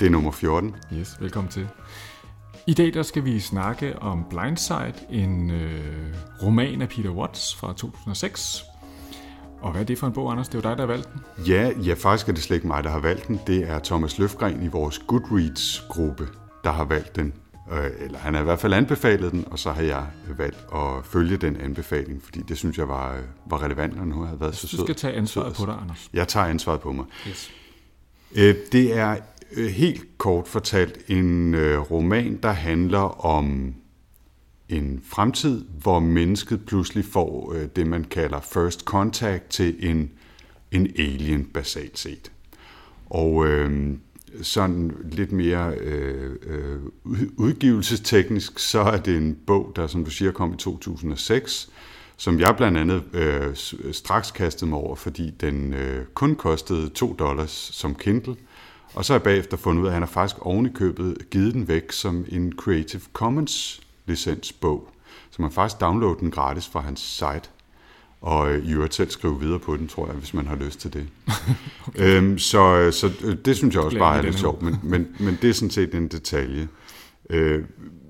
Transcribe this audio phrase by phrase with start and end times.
[0.00, 0.76] Det er nummer 14.
[0.92, 1.68] Yes, velkommen til.
[2.66, 6.04] I dag der skal vi snakke om Blindside, en øh,
[6.42, 8.64] roman af Peter Watts fra 2006.
[9.60, 10.48] Og hvad er det for en bog, Anders?
[10.48, 11.20] Det er jo dig, der har valgt den.
[11.48, 13.40] Ja, ja, faktisk er det slet ikke mig, der har valgt den.
[13.46, 16.28] Det er Thomas Løfgren i vores Goodreads-gruppe,
[16.64, 17.32] der har valgt den.
[17.72, 20.06] Øh, Eller han har i hvert fald anbefalet den, og så har jeg
[20.38, 24.22] valgt at følge den anbefaling, fordi det synes jeg var, øh, var relevant, når nu
[24.22, 24.84] har været så Du sød.
[24.86, 25.66] skal tage ansvaret sød.
[25.66, 26.10] på dig, Anders.
[26.12, 27.04] Jeg tager ansvaret på mig.
[27.28, 27.50] Yes.
[28.34, 29.16] Øh, Det er
[29.52, 33.74] Øh, helt kort fortalt en øh, roman, der handler om
[34.68, 40.10] en fremtid, hvor mennesket pludselig får øh, det, man kalder first contact til en,
[40.70, 42.32] en alien basalt set.
[43.10, 43.96] Og øh,
[44.42, 46.78] sådan lidt mere øh, øh,
[47.36, 51.70] udgivelsesteknisk, så er det en bog, der som du siger kom i 2006,
[52.16, 53.56] som jeg blandt andet øh,
[53.92, 58.36] straks kastede mig over, fordi den øh, kun kostede 2 dollars som Kindle.
[58.94, 61.30] Og så har jeg bagefter fundet ud af, at han har faktisk oven i købet
[61.30, 64.88] givet den væk som en Creative Commons licensbog.
[65.30, 67.50] Så man faktisk downloade den gratis fra hans site.
[68.20, 70.80] Og øh, i øvrigt selv skrive videre på den, tror jeg, hvis man har lyst
[70.80, 71.06] til det.
[71.86, 72.16] okay.
[72.16, 75.38] øhm, så så øh, det synes jeg også bare er lidt sjovt, men, men, men
[75.42, 76.68] det er sådan set en detalje.
[77.30, 77.64] Øh,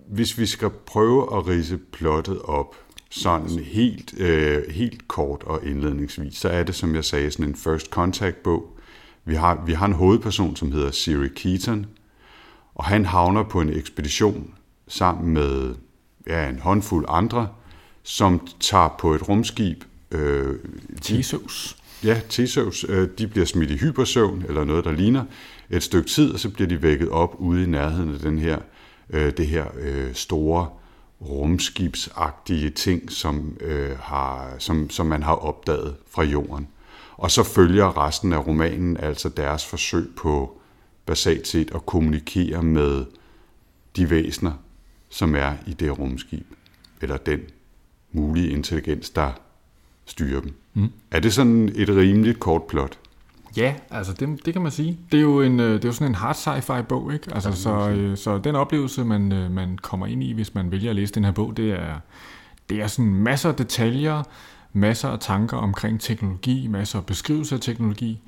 [0.08, 2.76] hvis vi skal prøve at rise plottet op,
[3.10, 7.56] sådan helt, øh, helt kort og indledningsvis, så er det, som jeg sagde, sådan en
[7.56, 8.75] first contact bog.
[9.26, 11.86] Vi har, vi har en hovedperson, som hedder Siri Keaton,
[12.74, 14.54] og han havner på en ekspedition
[14.88, 15.74] sammen med
[16.26, 17.48] ja, en håndfuld andre,
[18.02, 19.84] som tager på et rumskib.
[20.10, 20.58] Øh,
[21.02, 21.76] Theseus.
[22.04, 25.24] ja, Theseus, øh, de bliver smidt i hypersøvn, eller noget, der ligner,
[25.70, 28.58] et stykke tid, og så bliver de vækket op ude i nærheden af den her,
[29.10, 30.68] øh, det her øh, store
[31.20, 36.68] rumskibsagtige ting, som, øh, har, som, som man har opdaget fra jorden.
[37.16, 40.60] Og så følger resten af romanen altså deres forsøg på
[41.06, 43.04] basalt set at kommunikere med
[43.96, 44.52] de væsener,
[45.08, 46.46] som er i det rumskib,
[47.02, 47.40] eller den
[48.12, 49.30] mulige intelligens, der
[50.04, 50.54] styrer dem.
[50.74, 50.92] Mm.
[51.10, 52.98] Er det sådan et rimeligt kort plot?
[53.56, 54.98] Ja, altså det, det kan man sige.
[55.12, 57.34] Det er jo, en, øh, det er jo sådan en hard sci-fi bog, ikke?
[57.34, 60.90] Altså, så, øh, så den oplevelse, man, øh, man kommer ind i, hvis man vælger
[60.90, 62.00] at læse den her bog, det er,
[62.68, 64.22] det er sådan masser af detaljer,
[64.76, 68.20] masser af tanker omkring teknologi, masser af beskrivelser af teknologi.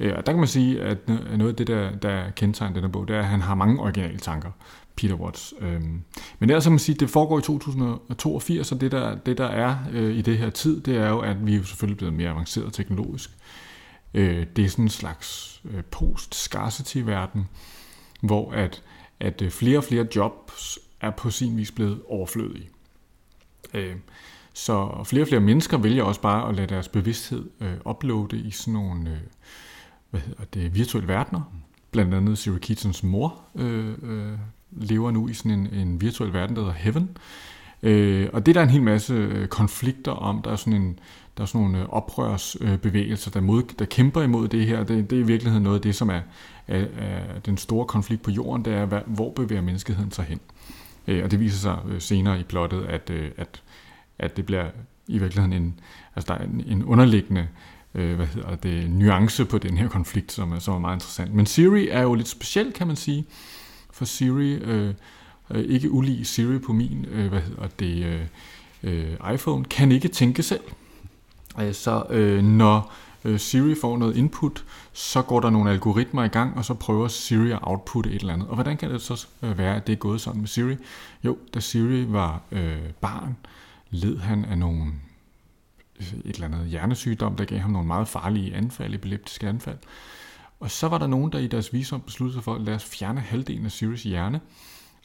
[0.00, 2.90] Øh, Og der kan man sige, at noget af det, der, der kendetegner den her
[2.90, 4.50] bog, det er, at han har mange originale tanker,
[4.96, 5.54] Peter Watts.
[5.60, 6.02] Øhm,
[6.38, 9.46] Men ellers kan man sige, at det foregår i 2082, og det der, det der
[9.46, 12.14] er øh, i det her tid, det er jo, at vi er jo selvfølgelig blevet
[12.14, 13.30] mere avanceret teknologisk.
[14.14, 17.48] Øh, det er sådan en slags øh, post-scarcity-verden,
[18.20, 18.82] hvor at,
[19.20, 22.68] at øh, flere og flere jobs er på sin vis blevet overflødige.
[23.74, 23.96] Øh,
[24.52, 28.50] så flere og flere mennesker vælger også bare at lade deres bevidsthed øh, uploade i
[28.50, 29.16] sådan nogle øh,
[30.10, 31.40] hvad hedder det, virtuelle verdener.
[31.90, 34.38] Blandt andet Siri Keatons mor øh, øh,
[34.70, 37.16] lever nu i sådan en, en virtuel verden, der hedder Heaven.
[37.82, 40.42] Øh, og det er der en hel masse øh, konflikter om.
[40.42, 40.98] Der er sådan, en,
[41.36, 44.84] der er sådan nogle øh, oprørsbevægelser, der, mod, der kæmper imod det her.
[44.84, 46.20] Det, det er i virkeligheden noget af det, som er,
[46.68, 50.40] er, er den store konflikt på jorden, det er, hvad, hvor bevæger menneskeheden sig hen.
[51.08, 53.62] Øh, og det viser sig øh, senere i plottet, at, at,
[54.18, 54.70] at det bliver
[55.06, 55.80] i virkeligheden en,
[56.16, 57.48] altså der er en, en underliggende
[57.94, 61.34] øh, hvad hedder det, nuance på den her konflikt, som er, som er meget interessant.
[61.34, 63.24] Men Siri er jo lidt speciel, kan man sige,
[63.92, 64.94] for Siri, øh,
[65.50, 68.26] øh ikke ulig Siri på min, øh, hvad hedder det, øh,
[68.82, 70.62] øh iPhone, kan ikke tænke selv.
[71.60, 72.92] Øh, så øh, når
[73.24, 77.08] øh, Siri får noget input, så går der nogle algoritmer i gang, og så prøver
[77.08, 78.48] Siri at outputte et eller andet.
[78.48, 80.76] Og hvordan kan det så være, at det er gået sådan med Siri?
[81.24, 83.36] Jo, da Siri var øh, barn,
[83.92, 84.92] led han af nogle
[86.24, 89.78] et eller andet hjernesygdom, der gav ham nogle meget farlige anfald, epileptiske anfald.
[90.60, 92.84] Og så var der nogen, der i deres visum besluttede sig for at lade os
[92.84, 94.40] fjerne halvdelen af Siris hjerne,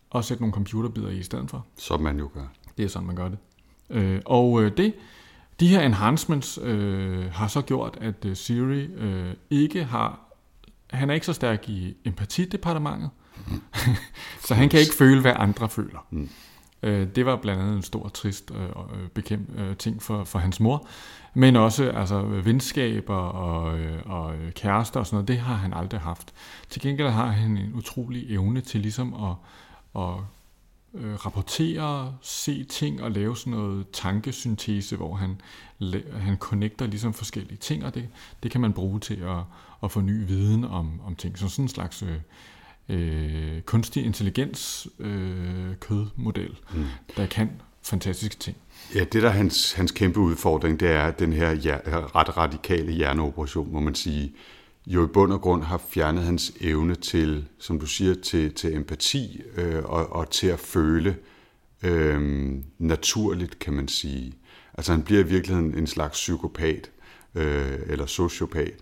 [0.10, 1.66] og sætte nogle computerbider i i stedet for.
[1.78, 2.48] Som man jo gør.
[2.78, 3.38] Det er sådan, man gør det.
[3.90, 4.94] Øh, og øh, det,
[5.60, 10.20] de her enhancements øh, har så gjort, at øh, Siri øh, ikke har...
[10.90, 13.10] Han er ikke så stærk i empatidepartementet,
[14.48, 16.06] så han kan ikke føle, hvad andre føler.
[16.10, 16.30] Mm.
[16.84, 20.40] Øh, det var blandt andet en stor, trist øh, øh bekæm, øh, ting for, for
[20.40, 20.88] hans mor.
[21.34, 25.74] Men også altså, venskaber og, øh, og øh, kærester og sådan noget, det har han
[25.74, 26.34] aldrig haft.
[26.70, 29.36] Til gengæld har han en utrolig evne til ligesom at,
[30.02, 30.14] at
[30.94, 35.42] øh, rapportere, se ting og lave sådan noget tankesyntese, hvor han,
[36.20, 38.10] han connecter ligesom forskellige ting, og det,
[38.44, 39.44] det kan man bruge til at,
[39.84, 41.38] at få ny viden om, om ting.
[41.38, 42.18] Så sådan en slags øh,
[42.90, 46.86] øh, kunstig intelligens øh, kødmodel, mm.
[47.18, 47.50] der kan
[47.84, 48.58] fantastiske ting.
[48.96, 51.50] Ja, det der er hans, hans kæmpe udfordring, det er den her
[52.16, 54.34] ret radikale hjerneoperation, må man sige,
[54.88, 58.76] jo i bund og grund har fjernet hans evne til, som du siger, til, til
[58.76, 61.16] empati øh, og, og til at føle
[61.84, 64.34] øh, naturligt, kan man sige.
[64.74, 66.92] Altså han bliver i virkeligheden en slags psykopat
[67.36, 68.74] øh, eller sociopat,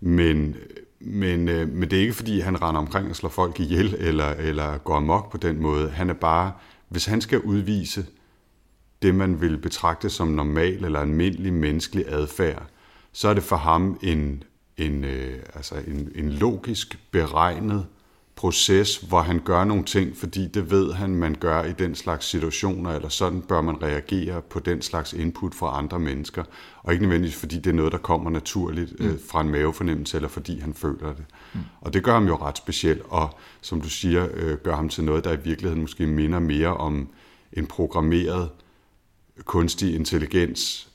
[0.00, 0.56] men,
[1.00, 4.28] men, øh, men det er ikke fordi, han render omkring og slår folk ihjel eller,
[4.28, 5.90] eller går amok på den måde.
[5.90, 6.52] Han er bare,
[6.88, 8.06] hvis han skal udvise
[9.02, 12.66] det, man vil betragte som normal eller almindelig menneskelig adfærd,
[13.12, 14.42] så er det for ham en,
[14.76, 17.86] en, øh, altså en, en logisk beregnet
[18.38, 22.26] proces, hvor han gør nogle ting, fordi det ved han, man gør i den slags
[22.26, 26.44] situationer, eller sådan bør man reagere på den slags input fra andre mennesker,
[26.82, 29.18] og ikke nødvendigvis fordi det er noget, der kommer naturligt øh, mm.
[29.30, 31.24] fra en mavefornemmelse, eller fordi han føler det.
[31.54, 31.60] Mm.
[31.80, 35.04] Og det gør ham jo ret specielt, og som du siger, øh, gør ham til
[35.04, 37.08] noget, der i virkeligheden måske minder mere om
[37.52, 38.48] en programmeret
[39.44, 40.87] kunstig intelligens,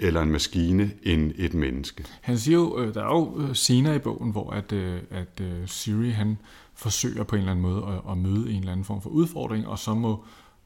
[0.00, 2.04] eller en maskine end et menneske.
[2.20, 5.42] Han siger jo, øh, der er jo øh, scener i bogen, hvor at, øh, at
[5.66, 6.38] Siri han
[6.74, 9.66] forsøger på en eller anden måde at, at møde en eller anden form for udfordring,
[9.66, 10.24] og så må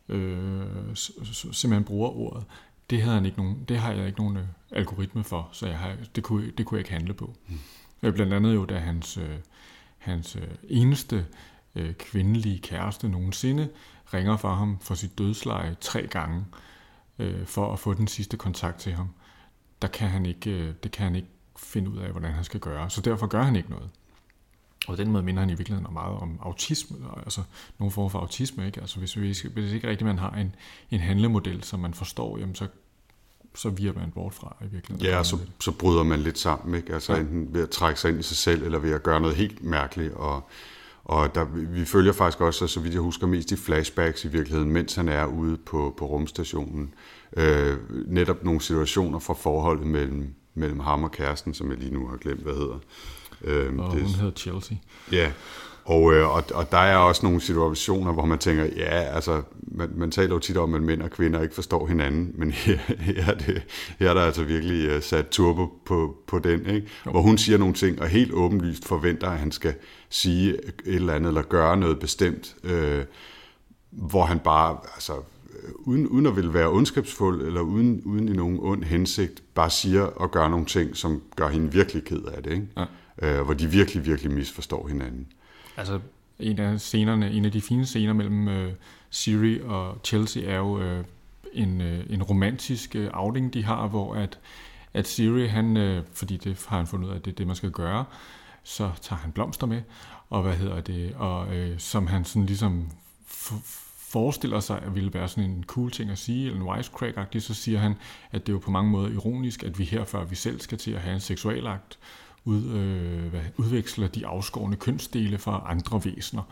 [0.08, 0.60] øh,
[0.94, 2.44] simpelthen bruge ordet.
[2.90, 4.38] Det, havde han ikke nogen, det har jeg ikke nogen
[4.70, 7.34] algoritme for, så jeg har, det, kunne, det kunne jeg ikke handle på.
[7.48, 8.12] Mm.
[8.12, 9.18] Blandt andet jo, da hans,
[9.98, 10.36] hans
[10.68, 11.26] eneste
[11.98, 13.68] kvindelige kæreste nogensinde
[14.14, 16.44] ringer for ham for sit dødsleje tre gange,
[17.18, 19.08] øh, for at få den sidste kontakt til ham
[19.82, 22.60] der kan han ikke, øh, det kan han ikke finde ud af, hvordan han skal
[22.60, 22.90] gøre.
[22.90, 23.90] Så derfor gør han ikke noget.
[24.88, 27.42] Og den måde minder han i virkeligheden meget om autisme, altså
[27.78, 28.66] nogle form for autisme.
[28.66, 28.80] Ikke?
[28.80, 30.54] Altså hvis, hvis, hvis ikke rigtigt man har en,
[30.90, 32.66] en handlemodel, som man forstår, jamen så,
[33.54, 35.12] så virker man bort fra i virkeligheden.
[35.12, 36.94] Ja, så, så bryder man lidt sammen, ikke?
[36.94, 37.20] Altså ja.
[37.20, 39.62] enten ved at trække sig ind i sig selv, eller ved at gøre noget helt
[39.64, 40.12] mærkeligt.
[40.12, 40.48] Og,
[41.04, 44.72] og der, vi følger faktisk også, så vidt jeg husker, mest i flashbacks i virkeligheden,
[44.72, 46.94] mens han er ude på, på rumstationen
[47.36, 47.76] øh,
[48.06, 52.16] netop nogle situationer fra forholdet mellem, mellem ham og kæresten, som jeg lige nu har
[52.16, 52.78] glemt, hvad hedder.
[53.44, 54.76] Øh, og det, hun hedder Chelsea.
[55.12, 55.32] Ja,
[55.84, 59.90] og, øh, og, og der er også nogle situationer, hvor man tænker, ja, altså, man,
[59.96, 63.26] man taler jo tit om, at mænd og kvinder ikke forstår hinanden, men her, her,
[63.26, 63.62] er, det,
[63.98, 66.88] her er der altså virkelig uh, sat turbo på, på den, ikke?
[67.02, 69.74] hvor hun siger nogle ting, og helt åbenlyst forventer, at han skal
[70.08, 73.04] sige et eller andet, eller gøre noget bestemt, øh,
[73.90, 75.12] hvor han bare, altså,
[75.78, 80.02] uden, uden at ville være ondskabsfuld, eller uden, uden i nogen ond hensigt, bare siger
[80.02, 82.66] og gør nogle ting, som gør hende virkelig ked af det, ikke?
[82.76, 82.84] Ja.
[83.22, 85.26] Øh, hvor de virkelig, virkelig misforstår hinanden.
[85.76, 86.00] Altså,
[86.38, 88.72] en af scenerne, en af de fine scener mellem øh,
[89.10, 91.04] Siri og Chelsea er jo øh,
[91.52, 94.38] en, øh, en romantisk øh, outing, de har, hvor at,
[94.94, 97.46] at Siri, han, øh, fordi det har han fundet ud af, at det er det,
[97.46, 98.04] man skal gøre,
[98.62, 99.82] så tager han blomster med,
[100.30, 102.90] og hvad hedder det, og øh, som han sådan ligesom
[104.12, 107.54] forestiller sig, at ville være sådan en cool ting at sige, eller en wisecrack så
[107.54, 107.94] siger han,
[108.30, 110.78] at det er jo på mange måder ironisk, at vi her, før vi selv skal
[110.78, 111.98] til at have en seksualakt,
[112.44, 116.42] ud, øh, hvad, udveksler de afskårende kønsdele fra andre væsener.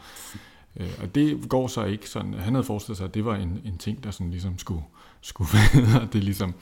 [0.76, 2.34] Øh, og det går så ikke sådan.
[2.34, 4.82] Han havde forestillet sig, at det var en, en ting, der sådan ligesom skulle,
[5.20, 6.54] skulle være det ligesom...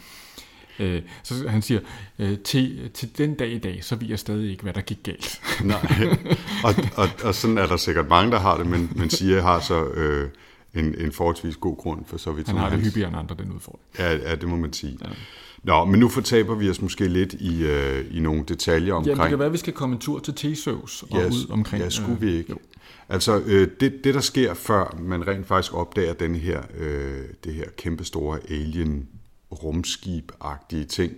[0.79, 1.81] Øh, så han siger,
[2.19, 5.03] øh, til, til den dag i dag, så ved jeg stadig ikke, hvad der gik
[5.03, 5.41] galt.
[5.65, 5.81] Nej,
[6.65, 9.61] og, og, og sådan er der sikkert mange, der har det, men, men siger har
[9.61, 10.31] så øh,
[10.75, 12.49] en, en forholdsvis god grund for så vidt.
[12.49, 13.85] Han har det hyppigere end andre, den udfordring.
[13.99, 14.99] Ja, ja, det må man sige.
[15.05, 15.09] Ja.
[15.63, 19.17] Nå, men nu fortaber vi os måske lidt i, øh, i nogle detaljer omkring...
[19.17, 21.51] Ja, det kan være, at vi skal komme en tur til Theseus og ja, ud
[21.51, 21.85] omkring...
[21.85, 22.53] Ja, skulle vi ikke?
[22.53, 22.59] Øh,
[23.09, 27.55] altså, øh, det, det der sker, før man rent faktisk opdager den her, øh, det
[27.55, 29.09] her kæmpestore alien
[29.53, 31.13] rumskib-agtige ting,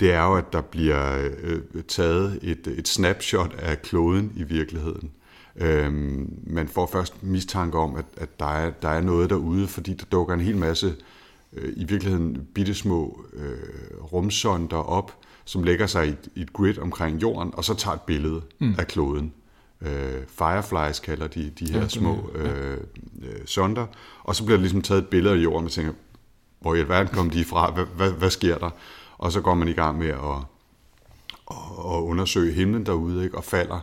[0.00, 5.10] det er jo, at der bliver øh, taget et, et snapshot af kloden i virkeligheden.
[5.56, 9.94] Øhm, man får først mistanke om, at, at der, er, der er noget derude, fordi
[9.94, 10.92] der dukker en hel masse, øh,
[11.76, 17.22] i virkeligheden bittesmå øh, rumsonder op, som lægger sig i et, i et grid omkring
[17.22, 18.74] jorden, og så tager et billede mm.
[18.78, 19.32] af kloden.
[19.80, 22.78] Øh, fireflies kalder de de her ja, små øh,
[23.22, 23.86] øh, sonder,
[24.22, 25.92] og så bliver der ligesom taget et billede af jorden, og man tænker,
[26.60, 28.70] hvor i alverden kom de fra, hvad, hvad, hvad sker der?
[29.18, 30.38] Og så går man i gang med at,
[31.50, 33.36] at, at undersøge himlen derude, ikke?
[33.36, 33.80] og falder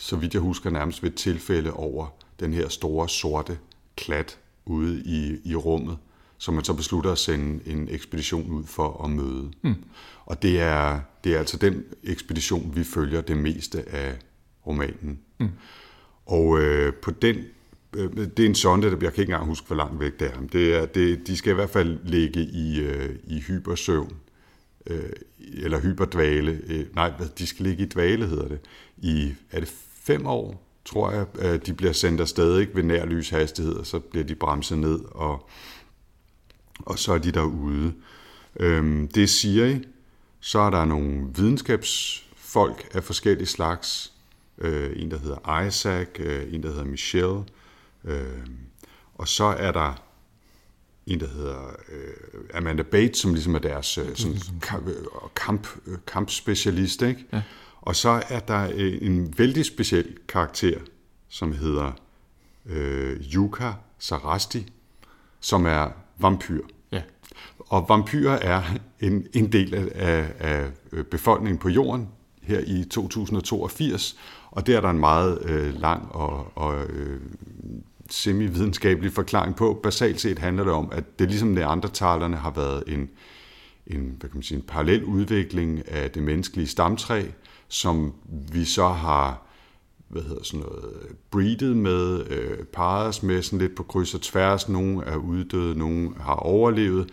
[0.00, 2.06] så vidt jeg husker, nærmest ved et tilfælde over
[2.40, 3.58] den her store sorte
[3.96, 5.98] klat ude i, i rummet,
[6.40, 9.50] som man så beslutter at sende en ekspedition ud for at møde.
[9.62, 9.74] Mm.
[10.26, 14.18] Og det er, det er altså den ekspedition, vi følger det meste af
[14.66, 15.18] romanen.
[15.40, 15.48] Mm.
[16.26, 17.36] Og øh, på den,
[17.96, 20.28] øh, det er en sonde, der jeg kan ikke engang huske, hvor langt væk det
[20.28, 20.40] er.
[20.52, 24.16] Det er det, de skal i hvert fald ligge i, øh, i hypersøvn,
[24.86, 25.10] øh,
[25.52, 26.60] eller hyperdvale.
[26.66, 28.60] Øh, nej, de skal ligge i dvale, hedder det.
[28.98, 33.06] I, er det fem år, tror jeg, øh, de bliver sendt afsted ikke, ved nær
[33.06, 35.48] lyshastighed, og så bliver de bremset ned, og,
[36.86, 37.94] og så er de derude.
[38.60, 39.80] Øh, det er Siri,
[40.40, 44.12] så er der nogle videnskabsfolk af forskellige slags,
[44.58, 47.44] øh, en, der hedder Isaac, øh, en, der hedder Michelle,
[48.04, 48.46] øh,
[49.14, 50.02] og så er der
[51.06, 54.88] en, der hedder øh, Amanda Bates, som ligesom er deres øh, sådan, kamp,
[55.34, 55.68] kamp,
[56.06, 57.02] kampspecialist.
[57.02, 57.26] Ikke?
[57.32, 57.42] Ja.
[57.80, 60.78] Og så er der øh, en vældig speciel karakter,
[61.28, 61.92] som hedder
[62.66, 64.72] øh, Yuka Sarasti,
[65.40, 65.88] som er
[66.22, 66.62] vampyr.
[66.92, 67.02] Ja.
[67.58, 68.62] Og vampyrer er
[69.00, 70.66] en, en del af, af, af
[71.06, 72.08] befolkningen på jorden
[72.42, 74.16] her i 2082,
[74.50, 77.20] og det er der en meget øh, lang og, og øh,
[78.10, 79.80] semi-videnskabelig forklaring på.
[79.82, 83.10] Basalt set handler det om, at det ligesom neandertalerne har været en,
[83.86, 87.22] en, hvad kan man sige, en parallel udvikling af det menneskelige stamtræ,
[87.68, 88.14] som
[88.52, 89.49] vi så har
[90.10, 90.84] hvad hedder sådan noget,
[91.30, 94.68] breedet med, øh, parret med sådan lidt på kryds og tværs.
[94.68, 97.10] Nogle er uddøde, nogle har overlevet.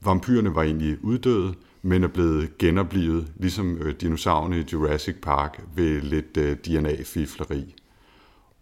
[0.00, 6.00] Vampyrerne var egentlig uddøde, men er blevet genoplevet, ligesom øh, dinosaurerne i Jurassic Park, ved
[6.00, 7.74] lidt øh, DNA-fifleri.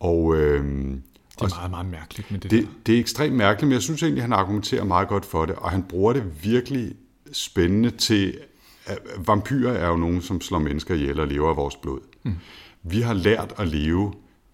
[0.01, 0.65] Og, øh,
[1.41, 2.69] det er meget, meget mærkeligt med det, det der.
[2.87, 5.71] Det er ekstremt mærkeligt, men jeg synes egentlig, han argumenterer meget godt for det, og
[5.71, 6.95] han bruger det virkelig
[7.33, 8.39] spændende til...
[8.87, 12.01] At vampyrer er jo nogen, som slår mennesker ihjel og lever af vores blod.
[12.23, 12.35] Mm.
[12.83, 14.13] Vi har lært at leve,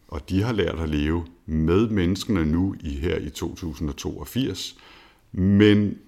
[0.08, 4.76] og de har lært at leve med menneskene nu i her i 2082,
[5.32, 5.98] men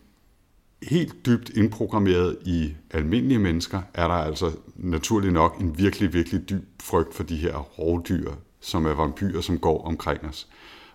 [0.83, 6.83] helt dybt indprogrammeret i almindelige mennesker, er der altså naturlig nok en virkelig, virkelig dyb
[6.83, 10.49] frygt for de her rovdyr, som er vampyrer, som går omkring os.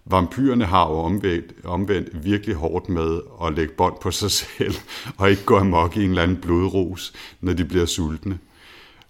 [0.05, 4.75] Vampyrerne har jo omvendt, omvendt virkelig hårdt med at lægge bånd på sig selv,
[5.17, 8.39] og ikke gå amok i en eller anden blodros, når de bliver sultne.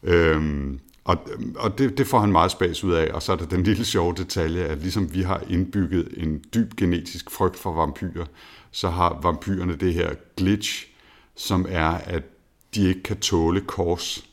[0.04, 1.18] Øhm, og
[1.56, 3.86] og det, det får han meget spas ud af, og så er der den lille
[3.86, 8.26] sjove detalje, at ligesom vi har indbygget en dyb genetisk frygt for vampyrer,
[8.72, 10.88] så har vampyrerne det her glitch,
[11.36, 12.24] som er, at
[12.76, 14.26] de ikke kan tåle kors.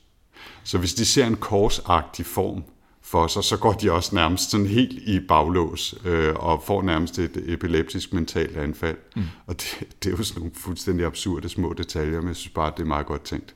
[0.64, 2.64] Så hvis de ser en korsagtig form
[3.02, 7.18] for sig, så går de også nærmest sådan helt i baglås øh, og får nærmest
[7.18, 8.96] et epileptisk mentalt anfald.
[9.16, 9.22] Mm.
[9.46, 12.66] Og det, det er jo sådan nogle fuldstændig absurde små detaljer, men jeg synes bare,
[12.66, 13.54] at det er meget godt tænkt.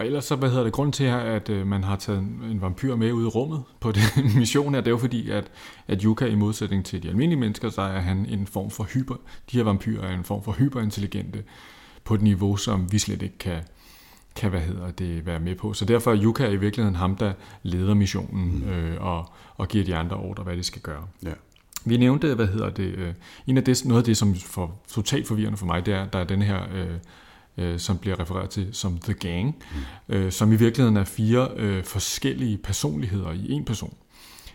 [0.00, 2.18] Og ellers så, hvad hedder det, grund til, at øh, man har taget
[2.50, 5.50] en vampyr med ud i rummet på den mission her, det er jo fordi, at,
[5.88, 9.14] at Yuka i modsætning til de almindelige mennesker, så er han en form for hyper,
[9.52, 11.44] de her vampyrer er en form for hyperintelligente
[12.04, 13.62] på et niveau, som vi slet ikke kan,
[14.36, 15.72] kan hvad hedder det, være med på.
[15.72, 18.70] Så derfor er Yuka i virkeligheden ham, der leder missionen mm.
[18.70, 21.06] øh, og, og giver de andre ordre, hvad de skal gøre.
[21.22, 21.32] Ja.
[21.84, 23.14] Vi nævnte, hvad hedder det, øh,
[23.46, 26.18] en af det, noget af det, som for totalt forvirrende for mig, det er, der
[26.18, 26.96] er den her øh,
[27.60, 29.46] øh, som bliver refereret til som The Gang,
[30.08, 30.14] mm.
[30.14, 33.94] øh, som i virkeligheden er fire øh, forskellige personligheder i en person.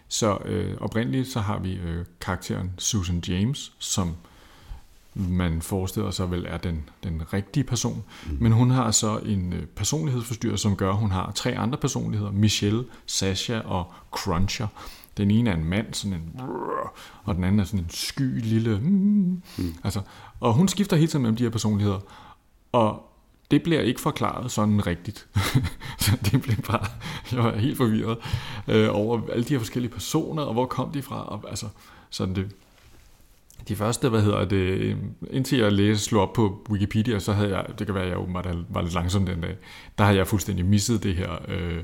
[0.07, 4.15] Så øh, oprindeligt så har vi øh, karakteren Susan James, som
[5.15, 8.03] man forestiller sig vel er den, den rigtige person.
[8.25, 8.37] Mm.
[8.39, 12.31] Men hun har så en øh, personlighedsforstyrrelse, som gør, at hun har tre andre personligheder.
[12.31, 14.67] Michelle, Sasha og Cruncher.
[15.17, 16.41] Den ene er en mand, sådan en
[17.23, 18.79] og den anden er sådan en sky lille...
[18.79, 19.73] Mm, mm.
[19.83, 20.01] Altså,
[20.39, 21.99] og hun skifter hele tiden mellem de her personligheder.
[22.75, 23.11] Og
[23.51, 25.27] det bliver ikke forklaret sådan rigtigt.
[26.03, 26.85] så det blev bare,
[27.31, 28.17] jeg var helt forvirret
[28.67, 31.65] øh, over alle de her forskellige personer, og hvor kom de fra, og altså,
[32.09, 32.51] sådan det,
[33.67, 34.97] de første, hvad hedder det, øh,
[35.31, 38.17] indtil jeg læste, slog op på Wikipedia, så havde jeg, det kan være, at jeg
[38.17, 39.57] åbenbart var lidt langsom den dag,
[39.97, 41.83] der havde jeg fuldstændig misset det her øh,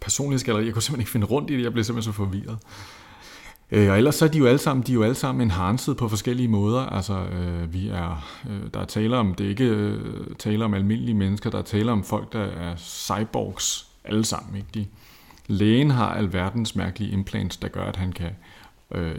[0.00, 0.64] personlighedsgalleri.
[0.64, 2.58] Jeg kunne simpelthen ikke finde rundt i det, jeg blev simpelthen så forvirret.
[3.72, 5.94] Øh, og ellers så er de jo alle sammen, de er jo alle sammen enhanced
[5.94, 6.80] på forskellige måder.
[6.80, 10.74] Altså, øh, vi er, øh, der er tale om, det er ikke øh, tale om
[10.74, 14.56] almindelige mennesker, der er tale om folk, der er cyborgs alle sammen.
[14.56, 14.68] Ikke?
[14.74, 14.86] De,
[15.46, 18.30] lægen har alverdens mærkelige implants, der gør, at han kan
[18.94, 19.16] øh, øh,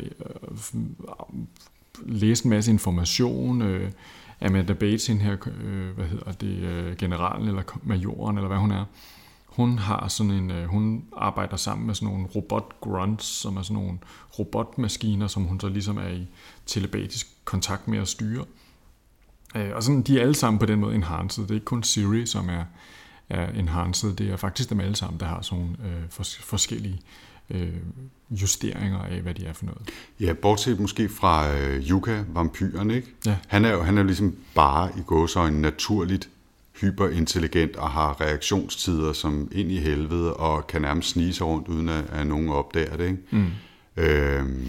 [2.05, 3.61] læse en masse information.
[3.61, 3.91] Øh,
[4.41, 8.85] Amanda Bates, her, øh, hvad hedder det, øh, generalen eller majoren, eller hvad hun er,
[9.51, 13.61] hun har sådan en, øh, hun arbejder sammen med sådan nogle robot grunts, som er
[13.61, 13.97] sådan nogle
[14.39, 16.27] robotmaskiner, som hun så ligesom er i
[16.65, 18.45] telepatisk kontakt med at styre.
[19.55, 21.43] Øh, og sådan, de er alle sammen på den måde enhanced.
[21.43, 22.63] Det er ikke kun Siri, som er,
[23.29, 24.13] er enhanced.
[24.13, 27.01] Det er faktisk dem alle sammen, der har sådan øh, fors- forskellige
[27.49, 27.73] øh,
[28.29, 29.89] justeringer af, hvad de er for noget.
[30.19, 33.07] Ja, bortset måske fra øh, Yuka, vampyren, ikke?
[33.25, 33.37] Ja.
[33.47, 36.29] Han er jo han er ligesom bare i gåsøjne naturligt
[36.81, 41.89] hyperintelligent og har reaktionstider som ind i helvede og kan nærmest snige sig rundt, uden
[41.89, 43.17] at, at nogen opdager det, ikke?
[43.31, 43.47] Mm.
[43.97, 44.67] Øhm,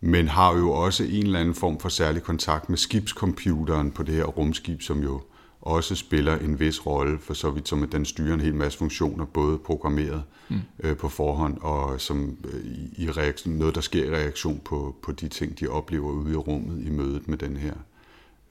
[0.00, 4.14] men har jo også en eller anden form for særlig kontakt med skibscomputeren på det
[4.14, 5.22] her rumskib, som jo
[5.60, 8.78] også spiller en vis rolle, for så vidt som at den styrer en hel masse
[8.78, 10.60] funktioner, både programmeret mm.
[10.80, 12.64] øh, på forhånd, og som øh,
[12.96, 16.36] i, reaktion, noget, der sker i reaktion på, på de ting, de oplever ude i
[16.36, 17.74] rummet i mødet med den her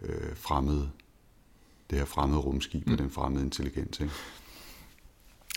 [0.02, 0.90] øh, fremmede,
[1.94, 2.94] det her fremmede rumskib mm.
[2.94, 4.00] og den fremmede intelligens.
[4.00, 4.14] Ikke?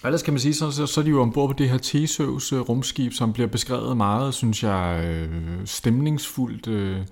[0.05, 2.53] Ellers kan man sige, så, så, så er de jo ombord på det her Theseus
[2.53, 6.67] øh, rumskib, som bliver beskrevet meget, synes jeg, øh, stemningsfuldt.
[6.67, 7.07] Øh,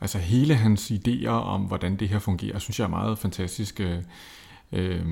[0.00, 3.80] altså hele hans idéer om, hvordan det her fungerer, synes jeg er meget fantastisk.
[4.72, 5.06] Øh,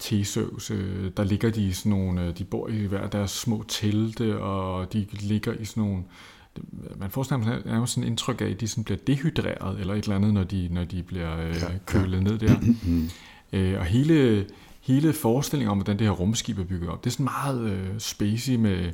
[0.00, 4.38] Theseus, øh, der ligger de i sådan nogle, de bor i hver deres små telte,
[4.38, 6.02] og de ligger i sådan nogle,
[6.96, 10.02] man får sådan, nærmest sådan en indtryk af, at de sådan bliver dehydreret, eller et
[10.02, 12.56] eller andet, når de, når de bliver øh, Ja, kølet ned der.
[13.52, 14.46] øh, og hele,
[14.80, 17.88] hele forestillingen om, hvordan det her rumskib er bygget op, det er sådan meget øh,
[17.98, 18.92] spacey med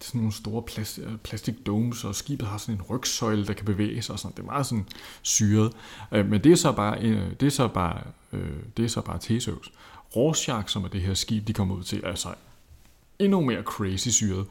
[0.00, 4.02] sådan nogle store plas, plastic domes, og skibet har sådan en rygsøjle, der kan bevæge
[4.02, 4.36] sig, og sådan.
[4.36, 4.86] det er meget sådan
[5.22, 5.72] syret.
[6.12, 8.00] Øh, men det er så bare, øh, det er så bare,
[8.32, 9.72] øh, det er så bare Theseus.
[10.16, 12.28] Rorschach, som er det her skib, de kommer ud til, er altså
[13.18, 14.46] endnu mere crazy syret.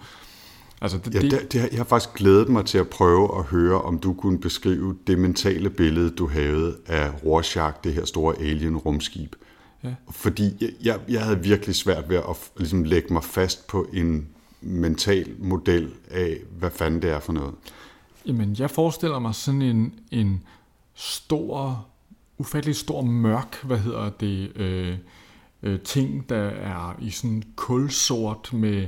[0.82, 3.82] Altså, det, Ja, det, det, jeg har faktisk glædet mig til at prøve at høre,
[3.82, 9.36] om du kunne beskrive det mentale billede, du havde af Rorschach, det her store alien-rumskib.
[9.84, 9.96] Ja.
[10.12, 14.28] Fordi jeg, jeg, havde virkelig svært ved at ligesom lægge mig fast på en
[14.62, 17.54] mental model af, hvad fanden det er for noget.
[18.26, 20.44] Jamen, jeg forestiller mig sådan en, en
[20.94, 21.86] stor,
[22.38, 24.98] ufattelig stor mørk, hvad hedder det, øh,
[25.64, 28.88] øh, ting, der er i sådan kulsort med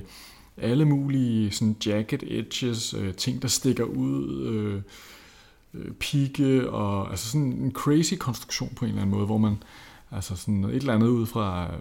[0.62, 4.82] alle mulige sådan jacket edges, øh, ting, der stikker ud, øh,
[5.74, 9.56] øh, pigge, og altså sådan en crazy konstruktion på en eller anden måde, hvor man,
[10.12, 11.80] altså sådan et eller andet ud fra, øh,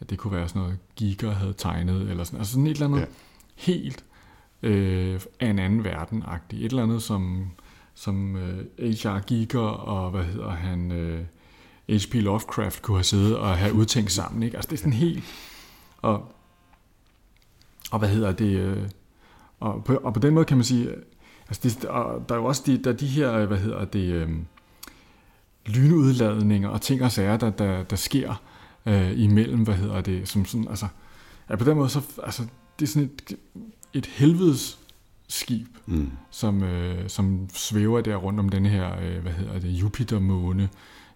[0.00, 2.86] at det kunne være sådan noget, Giger havde tegnet, eller sådan, altså sådan et eller
[2.86, 3.06] andet Ja.
[3.54, 4.04] helt
[4.62, 6.62] øh, af en anden verden-agtigt.
[6.62, 7.50] Et eller andet, som,
[7.94, 9.20] som øh, H.R.
[9.20, 11.24] Giger og, hvad hedder han, øh,
[11.88, 12.14] H.P.
[12.14, 14.42] Lovecraft kunne have siddet og have udtænkt sammen.
[14.42, 14.56] Ikke?
[14.56, 15.24] Altså det er sådan helt...
[15.98, 16.34] Og,
[17.90, 18.56] og hvad hedder det...
[18.56, 18.88] Øh,
[19.60, 20.88] og, på, og på den måde kan man sige...
[21.48, 24.12] Altså det, og der er jo også de, der er de her, hvad hedder det...
[24.12, 24.28] Øh,
[25.66, 28.42] lynudladninger og ting og sager, der, der, der sker
[28.86, 30.86] øh, imellem, hvad hedder det, som sådan, altså,
[31.50, 32.42] ja, på den måde, så, altså,
[32.78, 33.36] det er sådan et,
[33.92, 34.78] et helvedes
[35.28, 36.10] skib, Mm.
[36.30, 40.68] som, øh, som svæver der rundt om den her, øh, hvad hedder det, Jupiter-måne,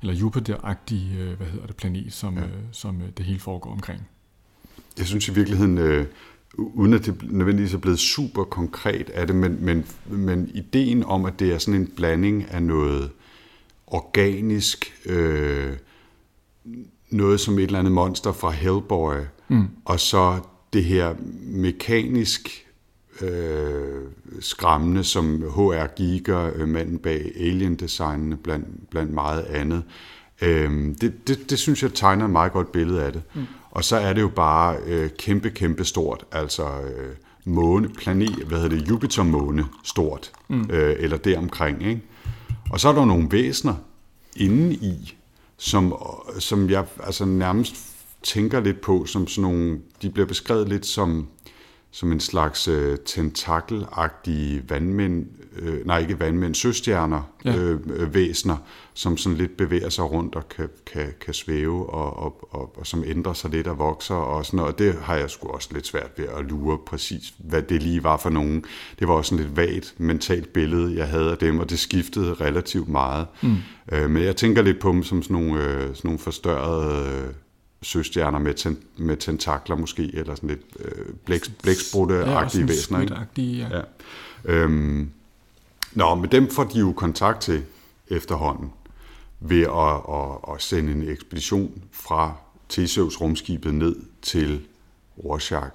[0.03, 2.45] eller Jupiter-agtige, øh, hvad hedder det, planet, som, ja.
[2.45, 4.09] øh, som øh, det hele foregår omkring.
[4.99, 6.07] Jeg synes i virkeligheden, øh,
[6.55, 11.25] uden at det nødvendigvis er blevet super konkret af det, men, men, men ideen om,
[11.25, 13.11] at det er sådan en blanding af noget
[13.87, 15.73] organisk, øh,
[17.11, 19.15] noget som et eller andet monster fra Hellboy,
[19.49, 19.69] mm.
[19.85, 20.41] og så
[20.73, 22.67] det her mekanisk
[23.23, 24.03] øh,
[24.41, 25.95] skræmmende, som H.R.
[25.97, 29.83] Giger, øh, manden bag Alien-designene, blandt, blandt meget andet.
[30.43, 33.23] Øh, det, det, det synes jeg tegner et meget godt billede af det.
[33.35, 33.47] Mm.
[33.77, 38.61] Og så er det jo bare øh, kæmpe, kæmpe stort, altså øh, måne, planet, hvad
[38.61, 40.71] hedder det, Jupiter-måne stort, mm.
[40.71, 42.03] øh, eller deromkring, ikke?
[42.71, 43.75] Og så er der nogle væsener
[44.37, 45.17] inde i,
[45.57, 45.95] som,
[46.39, 47.77] som jeg altså nærmest
[48.23, 51.29] tænker lidt på, som sådan nogle, de bliver beskrevet lidt som,
[51.97, 55.27] som en slags øh, tentakelagtige vandmænd,
[55.59, 57.57] øh, nej ikke vandmænd, søstjerner, ja.
[57.57, 58.57] Øh, øh, væsener,
[58.95, 62.87] som sådan lidt bevæger sig rundt og kan, kan, kan svæve, og, og, og, og
[62.87, 64.73] som ændrer sig lidt og vokser og sådan noget.
[64.73, 68.05] Og det har jeg sgu også lidt svært ved at lure præcis, hvad det lige
[68.05, 68.65] var for nogen.
[68.99, 72.35] Det var også sådan lidt vagt mentalt billede, jeg havde af dem, og det skiftede
[72.35, 73.27] relativt meget.
[73.43, 73.57] Mm.
[73.93, 77.09] Øh, men jeg tænker lidt på dem som sådan nogle, øh, sådan nogle forstørrede...
[77.09, 77.35] Øh,
[77.83, 83.01] søstjerner med, ten, med tentakler måske, eller sådan lidt øh, blæk, blæksprutte-agtige væsener.
[83.01, 83.17] Ikke?
[83.37, 83.59] Ikke?
[83.59, 83.77] Ja.
[83.77, 83.83] Ja.
[84.45, 85.11] Øhm,
[85.93, 87.65] nå, men dem får de jo kontakt til
[88.09, 88.73] efterhånden
[89.41, 92.35] ved at, at, at sende en ekspedition fra
[92.69, 94.67] Theseus rumskibet ned til
[95.25, 95.71] Rorschach.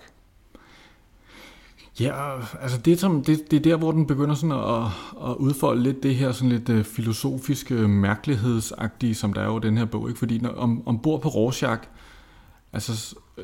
[1.99, 4.85] Ja, altså det, som, det, det er der, hvor den begynder sådan at,
[5.29, 9.61] at udfolde lidt det her sådan lidt uh, filosofiske, mærkelighedsagtige, som der er jo i
[9.61, 10.07] den her bog.
[10.07, 10.19] Ikke?
[10.19, 11.81] Fordi når, om, ombord på Rorschach,
[12.73, 13.43] altså øh,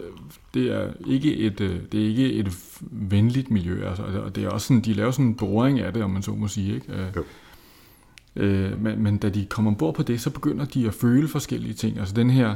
[0.53, 2.47] det er ikke et, øh, det er ikke et
[2.81, 6.03] venligt miljø, altså, og det er også sådan, de laver sådan en boring af det,
[6.03, 6.75] om man så må sige.
[6.75, 6.93] Ikke?
[6.93, 7.23] Øh, Jo.
[8.35, 11.73] Øh, men, men da de kommer ombord på det, så begynder de at føle forskellige
[11.73, 11.99] ting.
[11.99, 12.55] Altså den her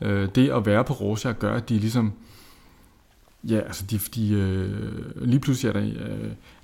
[0.00, 2.12] øh, det at være på Rorschach gør, at de ligesom,
[3.44, 5.82] ja, altså de, de øh, lige pludselig er der,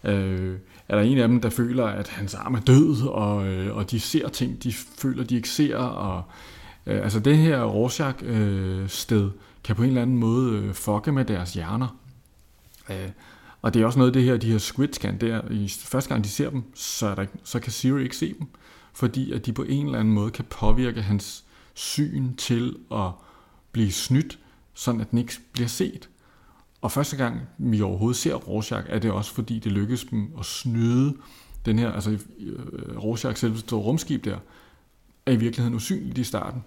[0.05, 0.57] øh, øh,
[0.89, 3.91] er der en af dem, der føler, at hans arm er død, og, øh, og
[3.91, 6.23] de ser ting, de føler, de ikke ser, og
[6.87, 9.31] øh, altså det her Rorschach-sted øh,
[9.65, 11.97] kan på en eller anden måde øh, fucke med deres hjerner.
[12.91, 13.11] Øh,
[13.63, 15.21] og det er også noget af det her, de her squids kan.
[15.21, 18.35] der i første gang de ser dem, så, er der, så kan Siri ikke se
[18.39, 18.47] dem,
[18.93, 23.11] fordi at de på en eller anden måde kan påvirke hans syn til at
[23.73, 24.39] blive snydt,
[24.75, 26.09] sådan at den ikke bliver set.
[26.85, 30.45] Og første gang vi overhovedet ser Rorschach, er det også fordi det lykkes dem at
[30.45, 31.15] snyde
[31.67, 34.37] den her, altså øh, Rorschach selv rumskib der,
[35.27, 36.65] er i virkeligheden usynligt i starten.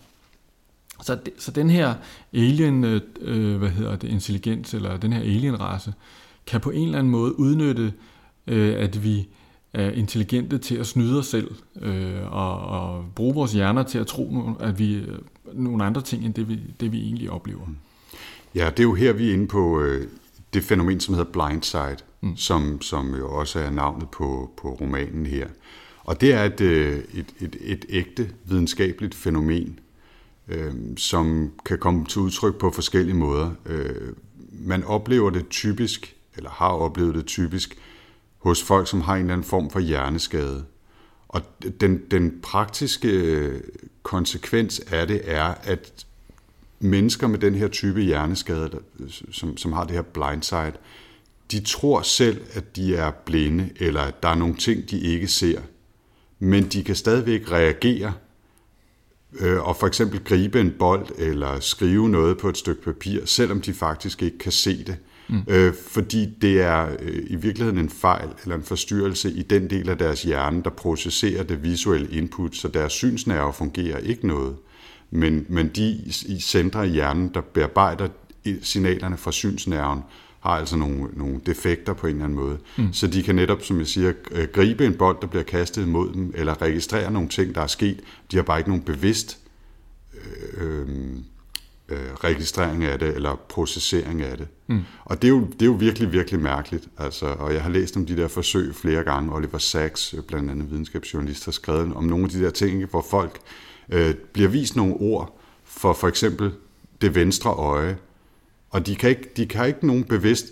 [1.01, 1.95] Så, det, så den her
[2.33, 5.93] alien, øh, øh, hvad hedder det, intelligens, eller den her alien-race,
[6.47, 7.93] kan på en eller anden måde udnytte,
[8.47, 9.27] øh, at vi
[9.73, 14.07] er intelligente til at snyde os selv, øh, og, og bruge vores hjerner til at
[14.07, 15.03] tro, at vi er
[15.53, 17.65] nogle andre ting, end det vi, det vi egentlig oplever.
[17.65, 17.75] Mm.
[18.55, 20.07] Ja, det er jo her, vi er inde på øh,
[20.53, 22.37] det fænomen, som hedder blindside, mm.
[22.37, 25.47] som, som jo også er navnet på, på romanen her.
[26.03, 29.79] Og det er et, øh, et, et, et ægte videnskabeligt fænomen,
[30.47, 33.51] øh, som kan komme til udtryk på forskellige måder.
[33.65, 34.13] Øh,
[34.51, 37.77] man oplever det typisk, eller har oplevet det typisk,
[38.37, 40.65] hos folk, som har en eller anden form for hjerneskade.
[41.27, 41.41] Og
[41.81, 43.61] den, den praktiske øh,
[44.03, 46.06] konsekvens af det er, at
[46.79, 48.79] mennesker med den her type hjerneskade,
[49.31, 50.73] som, som har det her blindside,
[51.51, 55.27] de tror selv, at de er blinde, eller at der er nogle ting, de ikke
[55.27, 55.61] ser.
[56.39, 58.13] Men de kan stadigvæk reagere
[59.39, 63.61] øh, og for eksempel gribe en bold eller skrive noget på et stykke papir, selvom
[63.61, 64.97] de faktisk ikke kan se det.
[65.29, 65.41] Mm.
[65.47, 69.89] Øh, fordi det er øh, i virkeligheden en fejl eller en forstyrrelse i den del
[69.89, 74.55] af deres hjerne, der processerer det visuelle input, så deres synsnerve fungerer ikke noget.
[75.11, 75.87] Men, men de
[76.25, 78.07] i centre i hjernen, der bearbejder
[78.61, 80.01] signalerne fra synsnerven,
[80.39, 82.57] har altså nogle, nogle defekter på en eller anden måde.
[82.77, 82.93] Mm.
[82.93, 86.13] Så de kan netop, som jeg siger, øh, gribe en bold, der bliver kastet imod
[86.13, 87.99] dem, eller registrere nogle ting, der er sket.
[88.31, 89.39] De har bare ikke nogen bevidst
[90.57, 90.87] øh,
[91.89, 94.47] øh, registrering af det, eller processering af det.
[94.67, 94.81] Mm.
[95.05, 96.87] Og det er, jo, det er jo virkelig, virkelig mærkeligt.
[96.97, 99.35] Altså, og jeg har læst om de der forsøg flere gange.
[99.35, 103.35] Oliver Sacks, blandt andet videnskabsjournalist, har skrevet om nogle af de der ting, hvor folk
[103.35, 103.66] øh,
[104.33, 106.51] bliver vist nogle ord for for eksempel
[107.01, 107.97] det venstre øje,
[108.69, 110.45] og de kan ikke, de kan ikke nogen bevidst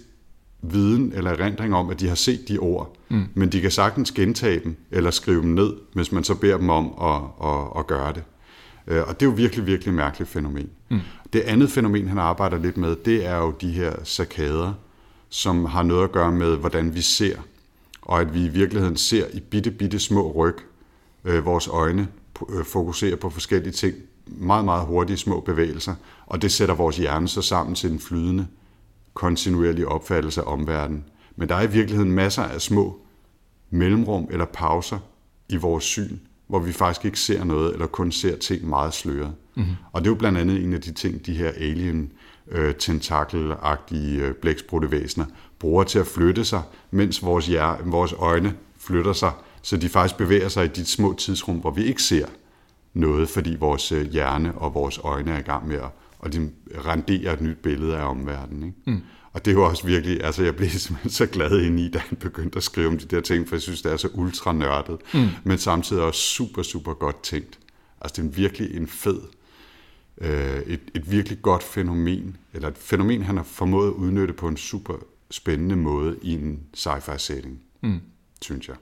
[0.61, 3.25] viden eller erindring om, at de har set de ord, mm.
[3.33, 6.69] men de kan sagtens gentage dem eller skrive dem ned, hvis man så beder dem
[6.69, 8.23] om at, at, at gøre det.
[8.87, 10.69] Øh, og det er jo virkelig, virkelig mærkeligt fænomen.
[10.89, 10.99] Mm.
[11.33, 14.73] Det andet fænomen, han arbejder lidt med, det er jo de her sakader,
[15.29, 17.37] som har noget at gøre med, hvordan vi ser,
[18.01, 20.55] og at vi i virkeligheden ser i bitte, bitte små ryg.
[21.25, 22.24] Øh, vores øjne øh,
[22.63, 23.95] fokuserer på forskellige ting,
[24.27, 25.95] meget, meget hurtige små bevægelser,
[26.25, 28.47] og det sætter vores hjerne så sammen til en flydende,
[29.13, 31.03] kontinuerlig opfattelse af omverdenen.
[31.35, 32.99] Men der er i virkeligheden masser af små
[33.69, 34.99] mellemrum eller pauser
[35.49, 36.17] i vores syn,
[36.47, 39.33] hvor vi faktisk ikke ser noget, eller kun ser ting meget sløret.
[39.55, 39.75] Mm-hmm.
[39.91, 42.11] Og det er jo blandt andet en af de ting, de her alien
[42.51, 45.07] øh, tentakelagtige øh, blæksprutte
[45.59, 49.31] bruger til at flytte sig, mens vores, hjerne, vores øjne flytter sig,
[49.65, 52.25] så de faktisk bevæger sig i de små tidsrum, hvor vi ikke ser
[52.93, 55.89] noget, fordi vores øh, hjerne og vores øjne er i gang med at
[56.25, 56.51] og de
[56.85, 58.63] renderer et nyt billede af omverdenen.
[58.63, 58.77] Ikke?
[58.85, 59.01] Mm.
[59.33, 61.99] Og det er jo også virkelig, altså jeg blev simpelthen så glad ind i, da
[61.99, 64.53] han begyndte at skrive om de der ting, for jeg synes, det er så ultra
[64.53, 65.27] nørdet, mm.
[65.43, 67.59] men samtidig også super, super godt tænkt.
[68.01, 69.21] Altså det er virkelig en fed,
[70.21, 74.47] øh, et, et virkelig godt fænomen, eller et fænomen, han har formået at udnytte på
[74.47, 74.93] en super
[75.31, 77.99] spændende måde i en sci-fi setting, mm.
[78.41, 78.75] synes jeg.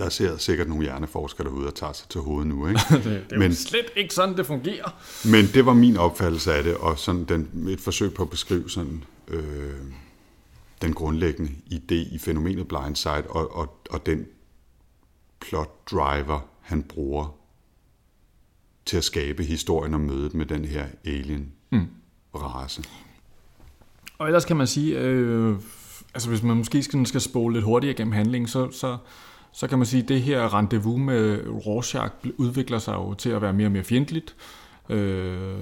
[0.00, 2.68] Der ser sikkert nogle hjerneforskere derude og tager sig til hovedet nu.
[2.68, 2.80] Ikke?
[2.90, 4.90] det, det er men, jo slet ikke sådan, det fungerer.
[5.24, 8.70] Men det var min opfattelse af det, og sådan den, et forsøg på at beskrive
[8.70, 9.74] sådan, øh,
[10.82, 14.26] den grundlæggende idé i fænomenet blindside, og, og, og den
[15.40, 17.36] plot driver, han bruger
[18.86, 21.86] til at skabe historien om mødet med den her alien mm.
[22.34, 22.82] race.
[24.18, 25.56] Og ellers kan man sige, øh,
[26.14, 28.98] altså hvis man måske skal, skal spole lidt hurtigere gennem handlingen, så, så
[29.52, 33.42] så kan man sige, at det her rendezvous med Rorschach udvikler sig jo til at
[33.42, 34.36] være mere og mere fjendtligt.
[34.88, 35.58] Øh,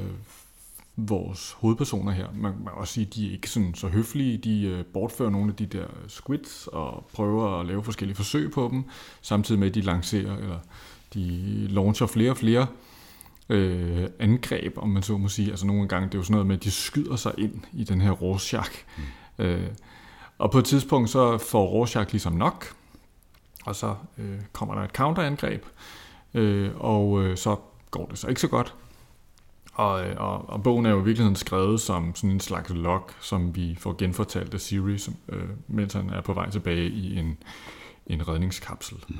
[0.97, 4.39] vores hovedpersoner her, man kan også sige, at de er ikke sådan så høflige.
[4.39, 8.69] De øh, bortfører nogle af de der squids og prøver at lave forskellige forsøg på
[8.73, 8.85] dem,
[9.23, 10.59] samtidig med, at de lancerer, eller
[11.15, 12.67] de launcher flere og flere
[13.49, 15.51] øh, angreb, om man så må sige.
[15.51, 17.85] Altså nogle gange, det er jo sådan noget med, at de skyder sig ind i
[17.85, 18.85] den her Rorschach.
[19.39, 19.45] Mm.
[19.45, 19.71] Øh,
[20.39, 22.75] og på et tidspunkt, så får Rorschach ligesom nok,
[23.65, 25.65] og så øh, kommer der et counterangreb,
[26.35, 27.57] øh, og øh, så
[27.91, 28.75] går det så ikke så godt.
[29.73, 33.11] Og, øh, og, og bogen er jo i virkeligheden skrevet som sådan en slags log,
[33.21, 37.19] som vi får genfortalt af Siri, som, øh, mens han er på vej tilbage i
[37.19, 37.39] en,
[38.07, 38.97] en redningskapsel.
[39.09, 39.17] Mm.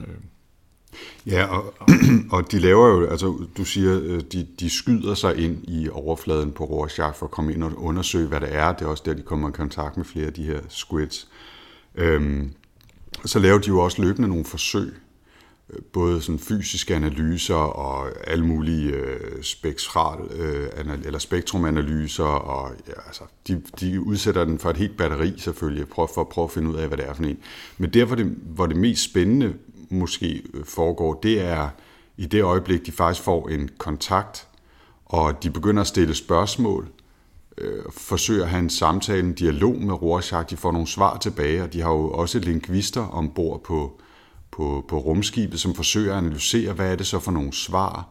[1.27, 1.75] Ja, og,
[2.33, 6.53] og de laver jo, altså du siger, øh, de, de skyder sig ind i overfladen
[6.53, 8.73] på Rorschach for at komme ind og undersøge, hvad det er.
[8.73, 11.29] Det er også der, de kommer i kontakt med flere af de her squids.
[11.95, 12.53] Øhm,
[13.25, 14.93] så laver de jo også løbende nogle forsøg,
[15.71, 20.69] øh, både sådan fysiske analyser og alle mulige øh, spektral, øh,
[21.05, 26.21] eller spektrumanalyser, og ja, altså, de, de udsætter den for et helt batteri selvfølgelig, for
[26.21, 27.39] at prøve at finde ud af, hvad det er for en.
[27.79, 29.55] Men der, hvor det, hvor det mest spændende
[29.91, 31.69] måske øh, foregår, det er
[32.17, 34.47] i det øjeblik, de faktisk får en kontakt,
[35.05, 36.89] og de begynder at stille spørgsmål,
[37.61, 41.63] øh, forsøger at have en samtale, en dialog med Rorschach, de får nogle svar tilbage,
[41.63, 44.01] og de har jo også lingvister ombord på,
[44.51, 48.09] på, på rumskibet, som forsøger at analysere, hvad er det så for nogle svar,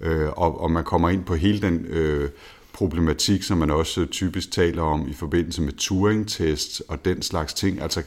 [0.00, 2.30] øh, og, og man kommer ind på hele den øh,
[2.72, 7.82] problematik, som man også typisk taler om i forbindelse med Turing-tests og den slags ting.
[7.82, 8.02] Altså,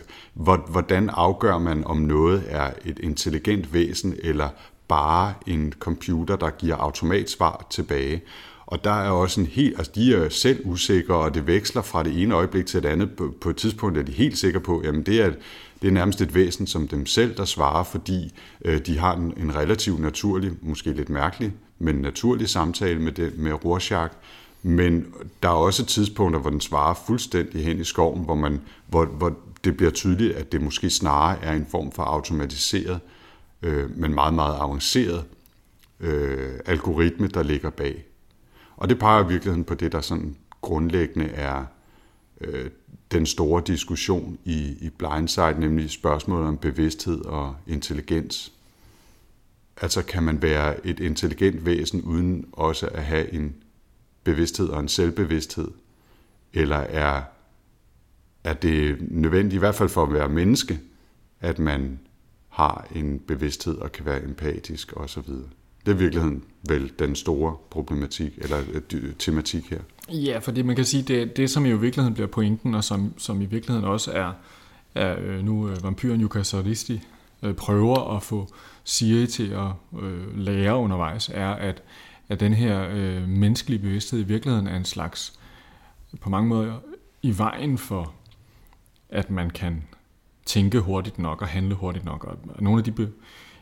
[0.70, 4.50] hvordan afgør man, om noget er et intelligent væsen, eller
[4.88, 8.22] bare en computer, der giver automatsvar tilbage.
[8.70, 12.04] Og der er også en helt, altså de er selv usikre, og det veksler fra
[12.04, 13.12] det ene øjeblik til det andet.
[13.18, 15.32] På, på et tidspunkt er de helt sikre på, jamen det er,
[15.82, 18.34] det er nærmest et væsen som dem selv, der svarer, fordi
[18.66, 23.38] øh, de har en, en relativt naturlig, måske lidt mærkelig, men naturlig samtale med, det,
[23.38, 24.14] med Rorschach,
[24.64, 25.06] men
[25.44, 29.38] der er også tidspunkter, hvor den svarer fuldstændig hen i skoven, hvor, man, hvor, hvor
[29.64, 33.00] det bliver tydeligt, at det måske snarere er en form for automatiseret,
[33.62, 35.24] øh, men meget, meget avanceret
[36.00, 38.06] øh, algoritme, der ligger bag.
[38.80, 41.66] Og det peger i virkeligheden på det, der sådan grundlæggende er
[42.42, 42.70] øh,
[43.12, 48.52] den store diskussion i, i Blindside, nemlig spørgsmålet om bevidsthed og intelligens.
[49.82, 53.56] Altså kan man være et intelligent væsen uden også at have en
[54.24, 55.72] bevidsthed og en selvbevidsthed?
[56.54, 57.22] Eller er,
[58.44, 60.80] er det nødvendigt, i hvert fald for at være menneske,
[61.40, 62.00] at man
[62.50, 65.30] har en bevidsthed og kan være empatisk osv.?
[65.90, 69.80] Det er i virkeligheden vel den store problematik, eller øh, øh, tematik her.
[70.10, 73.42] Ja, fordi man kan sige, det, det som i virkeligheden bliver pointen, og som, som
[73.42, 74.32] i virkeligheden også er,
[74.96, 77.02] er øh, nu øh, vampyren Yuka Saristi
[77.44, 81.84] øh, prøver at få Siri til at øh, lære undervejs, er, at
[82.30, 85.40] at den her øh, menneskelige bevidsthed i virkeligheden er en slags,
[86.22, 86.74] på mange måder,
[87.22, 88.14] i vejen for,
[89.10, 89.84] at man kan
[90.46, 92.24] tænke hurtigt nok og handle hurtigt nok.
[92.24, 93.12] Og nogle af de be-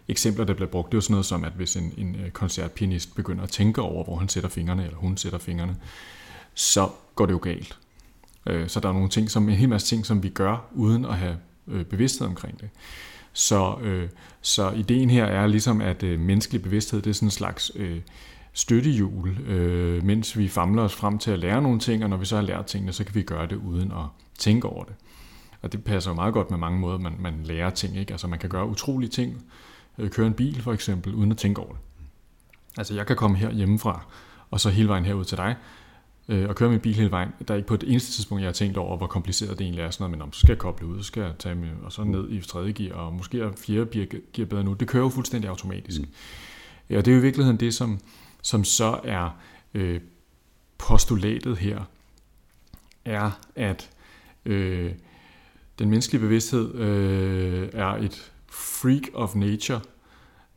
[0.07, 2.31] eksempler, der bliver brugt, det er jo sådan noget som, at hvis en, en øh,
[2.31, 5.75] koncertpianist begynder at tænke over, hvor han sætter fingrene, eller hun sætter fingrene,
[6.53, 7.77] så går det jo galt.
[8.45, 11.05] Øh, så der er nogle ting, som, en hel masse ting, som vi gør, uden
[11.05, 12.69] at have øh, bevidsthed omkring det.
[13.33, 14.09] Så, øh,
[14.41, 18.01] så ideen her er ligesom, at øh, menneskelig bevidsthed, det er sådan en slags øh,
[18.53, 22.25] støttehjul, øh, mens vi famler os frem til at lære nogle ting, og når vi
[22.25, 24.05] så har lært tingene, så kan vi gøre det uden at
[24.37, 24.93] tænke over det.
[25.61, 27.97] Og det passer jo meget godt med mange måder, man, man lærer ting.
[27.97, 28.11] Ikke?
[28.11, 29.45] Altså man kan gøre utrolige ting,
[29.97, 31.79] øh, køre en bil for eksempel, uden at tænke over det.
[32.77, 34.05] Altså jeg kan komme her hjemmefra,
[34.51, 35.55] og så hele vejen herud til dig,
[36.29, 37.29] øh, og køre min bil hele vejen.
[37.47, 39.83] Der er ikke på et eneste tidspunkt, jeg har tænkt over, hvor kompliceret det egentlig
[39.83, 39.91] er.
[39.91, 41.91] Sådan noget, men om, så skal jeg koble ud, så skal jeg tage med, og
[41.91, 44.73] så ned i tredje gear, og måske er fjerde gear bedre nu.
[44.73, 46.01] Det kører jo fuldstændig automatisk.
[46.01, 46.07] Mm.
[46.89, 47.99] Ja, det er jo i virkeligheden det, som,
[48.41, 49.29] som så er
[49.73, 50.01] øh,
[50.77, 51.81] postulatet her,
[53.05, 53.89] er, at
[54.45, 54.91] øh,
[55.79, 59.81] den menneskelige bevidsthed øh, er et freak of nature.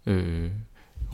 [0.06, 0.50] Øh,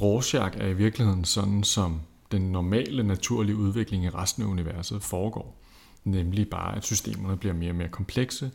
[0.00, 2.00] Rorschach er i virkeligheden sådan, som
[2.32, 5.62] den normale naturlige udvikling i resten af universet foregår.
[6.04, 8.50] Nemlig bare, at systemerne bliver mere og mere komplekse,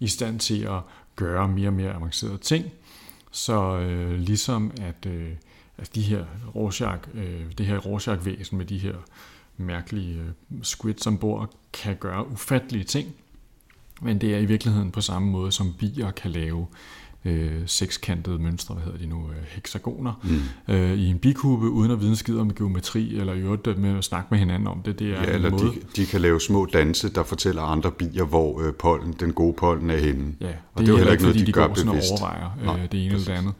[0.00, 0.80] i stand til at
[1.16, 2.64] gøre mere og mere avancerede ting.
[3.30, 5.30] Så øh, ligesom at øh,
[5.78, 8.94] altså de her Rorschach, øh, det her Rorschach-væsen med de her
[9.56, 13.14] mærkelige øh, squids ombord, kan gøre ufattelige ting.
[14.02, 16.66] Men det er i virkeligheden på samme måde, som bier kan lave
[17.24, 20.12] øh, sekskantede mønstre, hvad hedder de nu, øh, hexagoner,
[20.68, 20.74] mm.
[20.74, 24.04] øh, i en bikube, uden at vide skid om geometri, eller i øvrigt med at
[24.04, 24.98] snakke med hinanden om det.
[24.98, 25.64] det er ja, eller måde.
[25.64, 29.52] De, de kan lave små danse, der fortæller andre bier, hvor øh, pollen, den gode
[29.52, 30.34] pollen er henne.
[30.40, 32.10] Ja, og det, og det er jo heller ikke noget, de, de gør bevidst.
[32.10, 33.28] overvejer øh, Nej, det ene præcis.
[33.28, 33.54] eller det andet.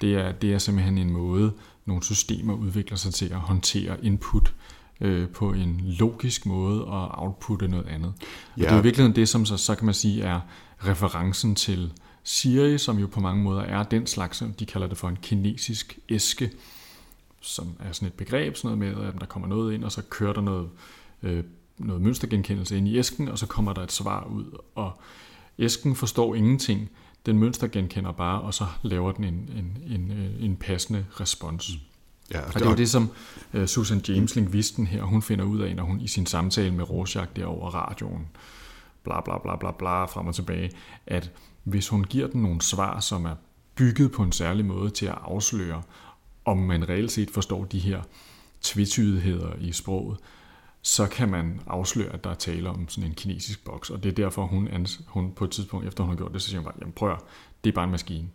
[0.00, 1.52] Det er, det er simpelthen en måde,
[1.86, 4.54] nogle systemer udvikler sig til at håndtere input
[5.00, 8.12] øh, på en logisk måde og outputte noget andet.
[8.58, 8.62] Ja.
[8.62, 10.40] Og det er i virkeligheden det, som så, så kan man sige er
[10.78, 11.92] referencen til
[12.28, 15.98] Siri, som jo på mange måder er den slags, de kalder det for en kinesisk
[16.08, 16.50] æske,
[17.40, 20.02] som er sådan et begreb, sådan noget med, at der kommer noget ind, og så
[20.10, 20.68] kører der noget,
[21.22, 21.44] øh,
[21.78, 25.00] noget mønstergenkendelse ind i æsken, og så kommer der et svar ud, og
[25.58, 26.90] æsken forstår ingenting,
[27.26, 31.70] den mønstergenkender bare, og så laver den en, en, en, en passende respons.
[32.30, 33.10] Ja, og det er jo det, som
[33.54, 36.90] uh, Susan James, lingvisten her, hun finder ud af, når hun i sin samtale med
[36.90, 38.26] Rorschach derover radioen,
[39.04, 40.70] bla bla bla bla bla, frem og tilbage,
[41.06, 41.30] at
[41.66, 43.34] hvis hun giver den nogle svar, som er
[43.74, 45.82] bygget på en særlig måde til at afsløre,
[46.44, 48.02] om man reelt set forstår de her
[48.60, 50.18] tvetydigheder i sproget,
[50.82, 53.90] så kan man afsløre, at der er tale om sådan en kinesisk boks.
[53.90, 56.48] Og det er derfor, hun, hun på et tidspunkt, efter hun har gjort det, så
[56.48, 57.16] siger hun bare, jamen prøv
[57.64, 58.28] det er bare en maskine.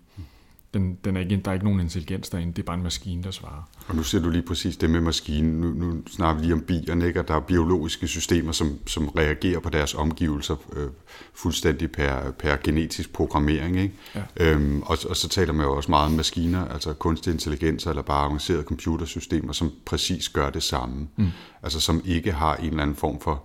[0.74, 3.24] Den, den er ikke, der er ikke nogen intelligens derinde, det er bare en maskine,
[3.24, 3.70] der svarer.
[3.88, 5.62] Og nu siger du lige præcis det med maskinen.
[5.62, 7.20] Nu, nu snakker vi lige om bierne, ikke?
[7.20, 10.90] og der er biologiske systemer, som, som reagerer på deres omgivelser øh,
[11.34, 13.80] fuldstændig per, per genetisk programmering.
[13.80, 13.96] Ikke?
[14.16, 14.22] Ja.
[14.36, 18.02] Øhm, og, og så taler man jo også meget om maskiner, altså kunstig intelligens eller
[18.02, 21.08] bare avancerede computersystemer, som præcis gør det samme.
[21.16, 21.28] Mm.
[21.64, 23.44] Altså som ikke har en eller anden form for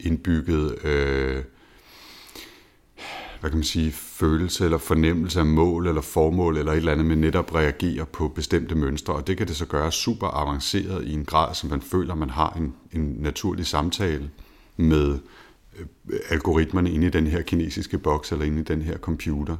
[0.00, 0.84] indbygget...
[0.84, 1.42] Øh,
[3.46, 7.06] hvad kan man sige, følelse eller fornemmelse af mål eller formål eller et eller andet,
[7.06, 9.14] men netop reagerer på bestemte mønstre.
[9.14, 12.30] Og det kan det så gøre super avanceret i en grad, som man føler, man
[12.30, 14.30] har en, en naturlig samtale
[14.76, 15.18] med
[15.78, 15.86] øh,
[16.30, 19.56] algoritmerne inde i den her kinesiske boks eller inde i den her computer,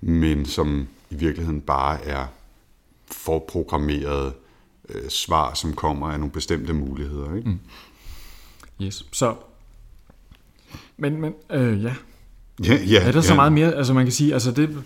[0.00, 2.26] men som i virkeligheden bare er
[3.12, 4.32] forprogrammerede
[4.88, 7.34] øh, svar, som kommer af nogle bestemte muligheder.
[7.34, 7.48] Ikke?
[7.48, 7.58] Mm.
[8.82, 9.34] Yes, så
[10.96, 11.94] men, men øh, ja,
[12.64, 13.22] Ja, ja, er der ja.
[13.22, 14.84] så meget mere, altså man kan sige, altså det,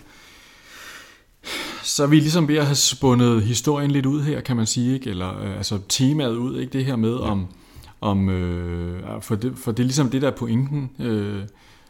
[1.83, 4.93] så er vi ligesom ved at have spundet historien lidt ud her, kan man sige,
[4.93, 5.09] ikke?
[5.09, 7.31] eller øh, altså temaet ud, ikke det her med ja.
[7.31, 7.47] om,
[8.01, 11.43] om øh, for, det, for det er ligesom det der pointen øh,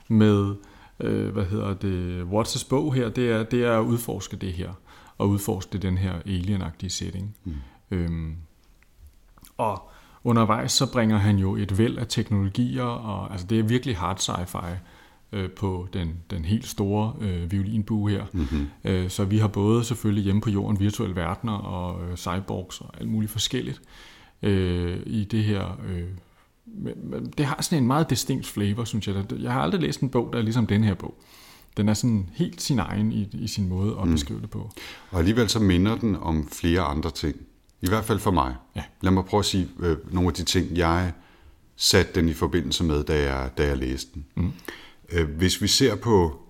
[0.07, 0.55] med,
[0.99, 4.69] øh, hvad hedder det, Watts' bog her, det er, det er at udforske det her,
[5.17, 7.35] og udforske den her alienagtige setting.
[7.43, 7.53] Mm.
[7.91, 8.35] Øhm,
[9.57, 9.91] og
[10.23, 14.19] undervejs så bringer han jo et væld af teknologier, og altså det er virkelig hard
[14.19, 14.67] sci-fi,
[15.31, 18.25] øh, på den, den helt store øh, violinbue her.
[18.33, 18.67] Mm-hmm.
[18.83, 22.89] Øh, så vi har både selvfølgelig hjemme på jorden virtuelle verdener og øh, cyborgs og
[22.99, 23.81] alt muligt forskelligt
[24.41, 25.79] øh, i det her.
[25.87, 26.07] Øh,
[27.03, 29.15] men det har sådan en meget distinkt flavor, synes jeg.
[29.39, 31.15] Jeg har aldrig læst en bog, der er ligesom den her bog.
[31.77, 34.13] Den er sådan helt sin egen i, i sin måde at mm.
[34.13, 34.71] beskrive det på.
[35.11, 37.35] Og alligevel så minder den om flere andre ting.
[37.81, 38.55] I hvert fald for mig.
[38.75, 38.83] Ja.
[39.01, 41.11] Lad mig prøve at sige øh, nogle af de ting, jeg
[41.75, 44.25] satte den i forbindelse med, da jeg, da jeg læste den.
[44.35, 44.51] Mm.
[45.13, 46.41] Øh, hvis vi ser på,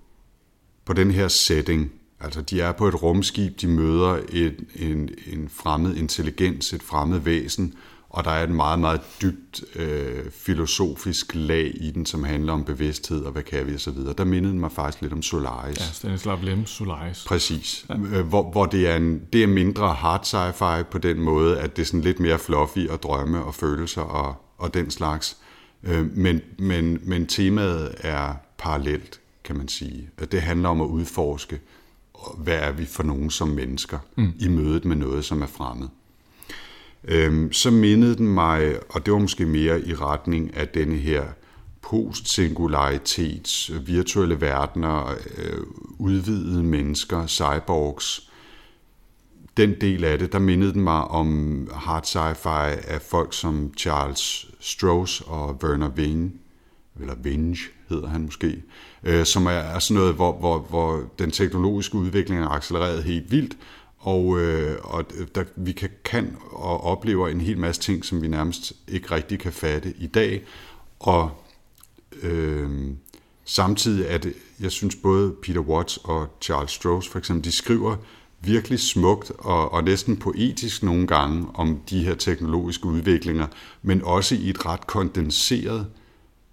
[0.86, 5.50] på den her setting, altså de er på et rumskib, de møder et, en, en
[5.50, 7.74] fremmed intelligens, et fremmed væsen,
[8.14, 12.64] og der er et meget, meget dybt øh, filosofisk lag i den, som handler om
[12.64, 13.98] bevidsthed og hvad kan vi osv.
[14.18, 15.80] Der mindede mig faktisk lidt om Solaris.
[15.80, 17.26] Ja, Stanislav Lem, Solaris.
[17.28, 17.86] Præcis.
[17.90, 17.96] Ja.
[17.96, 21.76] Øh, hvor, hvor det, er en, det er mindre hard sci-fi på den måde, at
[21.76, 25.38] det er sådan lidt mere fluffy og drømme og følelser og, og den slags.
[25.84, 30.10] Øh, men, men, men temaet er parallelt, kan man sige.
[30.18, 31.60] At det handler om at udforske,
[32.38, 34.34] hvad er vi for nogen som mennesker mm.
[34.40, 35.88] i mødet med noget, som er fremmed.
[37.04, 41.24] Øhm, så mindede den mig, og det var måske mere i retning af denne her
[41.82, 45.64] post-singularitets, virtuelle verdener, øh,
[46.00, 48.32] udvidede mennesker, cyborgs,
[49.58, 54.48] den del af det, der mindede den mig om hard sci-fi af folk som Charles
[54.60, 56.42] Stross og Werner Wing,
[57.00, 57.58] eller Venge
[57.90, 58.64] hedder han måske,
[59.04, 63.32] øh, som er, er sådan noget, hvor, hvor, hvor den teknologiske udvikling er accelereret helt
[63.32, 63.58] vildt,
[63.98, 68.28] og, øh, og der, vi kan, kan og oplever en hel masse ting, som vi
[68.28, 70.44] nærmest ikke rigtig kan fatte i dag,
[71.00, 71.32] og
[72.22, 72.70] øh,
[73.46, 77.96] samtidig er det, jeg synes både Peter Watts og Charles Stross for eksempel, de skriver
[78.42, 83.48] virkelig smukt og, og næsten poetisk nogle gange om de her teknologiske udviklinger,
[83.82, 85.88] men også i et ret kondenseret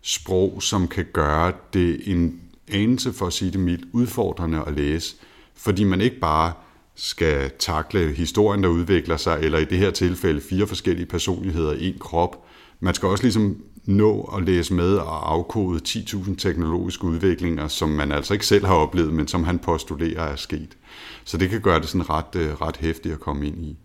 [0.02, 2.40] sprog, som kan gøre det en
[2.72, 5.16] anelse, for at sige det mildt, udfordrende at læse,
[5.54, 6.52] fordi man ikke bare
[6.94, 11.88] skal takle historien, der udvikler sig, eller i det her tilfælde fire forskellige personligheder i
[11.88, 12.44] en krop.
[12.80, 18.12] Man skal også ligesom nå at læse med og afkode 10.000 teknologiske udviklinger, som man
[18.12, 20.76] altså ikke selv har oplevet, men som han postulerer er sket.
[21.24, 23.76] Så det kan gøre det sådan ret, øh, ret hæftigt at komme ind i.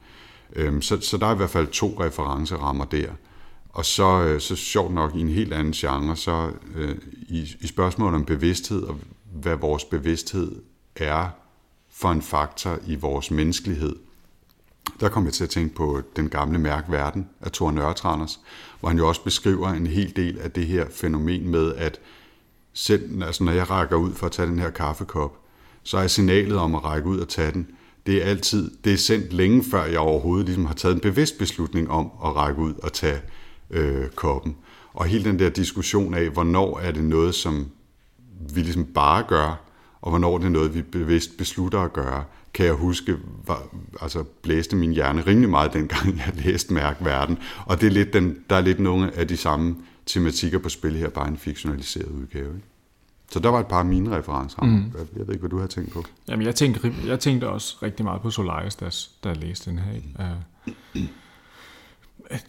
[0.55, 3.07] Øhm, så, så der er i hvert fald to referencerammer der.
[3.73, 6.97] Og så, øh, så sjovt nok i en helt anden genre, så øh,
[7.29, 8.99] i, i spørgsmålet om bevidsthed og
[9.33, 10.61] hvad vores bevidsthed
[10.95, 11.29] er
[11.89, 13.95] for en faktor i vores menneskelighed,
[14.99, 18.39] der kom jeg til at tænke på den gamle mærk Verden af Thor Nørretranders,
[18.79, 21.99] hvor han jo også beskriver en hel del af det her fænomen med, at
[22.73, 25.39] selv altså når jeg rækker ud for at tage den her kaffekop,
[25.83, 27.67] så er signalet om at række ud og tage den,
[28.05, 31.37] det er altid, det er sendt længe før jeg overhovedet ligesom har taget en bevidst
[31.37, 33.21] beslutning om at række ud og tage
[33.69, 34.55] øh, koppen.
[34.93, 37.71] Og hele den der diskussion af, hvornår er det noget, som
[38.53, 39.61] vi ligesom bare gør,
[40.01, 43.63] og hvornår det er noget, vi bevidst beslutter at gøre, kan jeg huske, var,
[44.01, 47.37] altså blæste min hjerne rimelig meget dengang, jeg læste Mærk Verden.
[47.65, 50.95] Og det er lidt den, der er lidt nogle af de samme tematikker på spil
[50.95, 52.55] her, bare en fiktionaliseret udgave.
[52.55, 52.67] Ikke?
[53.31, 54.61] Så der var et par af mine referencer.
[54.61, 54.91] Mm.
[55.17, 56.03] Jeg ved ikke, hvad du har tænkt på.
[56.27, 58.89] Jamen, jeg tænkte, jeg tænkte også rigtig meget på Solaris, da,
[59.23, 59.93] da jeg læste den her.
[60.95, 61.01] Uh,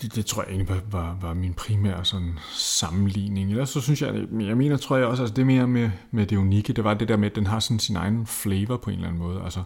[0.02, 3.50] det, det tror jeg egentlig var, var, var min primære sådan, sammenligning.
[3.50, 6.36] Ellers så synes jeg, jeg mener, tror jeg også, altså det mere med, med det
[6.36, 8.96] unikke, det var det der med, at den har sådan sin egen flavor på en
[8.96, 9.42] eller anden måde.
[9.42, 9.62] Altså,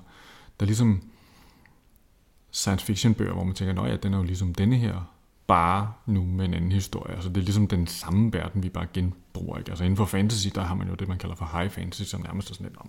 [0.61, 1.03] der er ligesom
[2.51, 5.15] science fiction bøger, hvor man tænker, at ja, den er jo ligesom denne her,
[5.47, 7.15] bare nu med en anden historie.
[7.15, 9.59] Altså det er ligesom den samme verden, vi bare genbruger.
[9.59, 9.71] Ikke?
[9.71, 12.21] Altså inden for fantasy, der har man jo det, man kalder for high fantasy, som
[12.21, 12.89] nærmest er sådan lidt om,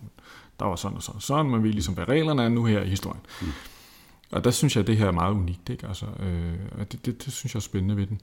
[0.59, 2.81] der var sådan og sådan og sådan, man ved ligesom, hvad reglerne er nu her
[2.81, 3.21] i historien.
[3.41, 3.47] Mm.
[4.31, 5.69] Og der synes jeg, at det her er meget unikt.
[5.69, 5.87] Ikke?
[5.87, 8.21] Altså, øh, og det, det, det synes jeg er spændende ved den.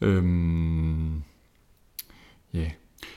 [0.00, 1.22] Øhm,
[2.54, 2.70] yeah.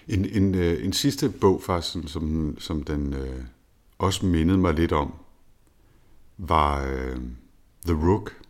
[0.07, 3.43] en, en, øh, en sidste bog, faktisk, som, som den øh,
[3.97, 5.13] også mindede mig lidt om,
[6.37, 7.17] var øh,
[7.85, 8.41] The Rook.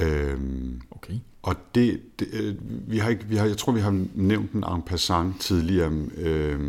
[0.00, 1.14] Øhm, okay.
[1.42, 2.56] Og det, det øh,
[2.90, 5.92] vi har ikke, vi har, jeg tror, vi har nævnt den en passant tidligere.
[6.16, 6.60] Øh,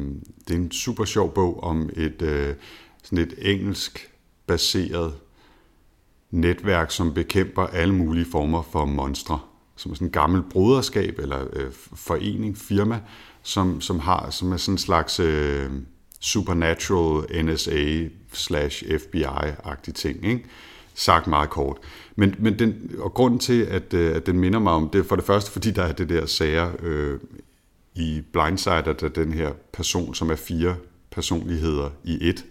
[0.48, 2.56] det er en super sjov bog om et, øh,
[3.04, 4.13] sådan et engelsk
[4.48, 5.14] baseret
[6.32, 9.40] netværk, som bekæmper alle mulige former for monstre.
[9.76, 13.00] Som er sådan en gammel broderskab eller øh, forening, firma,
[13.44, 15.72] som, som, har, som er sådan en slags øh,
[16.20, 20.26] supernatural NSA slash FBI-agtig ting.
[20.26, 20.46] Ikke?
[20.94, 21.78] Sagt meget kort.
[22.16, 25.04] Men, men den, og grunden til, at, øh, at den minder mig om, det er
[25.04, 27.20] for det første, fordi der er det der sager øh,
[27.96, 30.76] i Blindside, at der er den her person, som er fire
[31.12, 32.46] personligheder i et,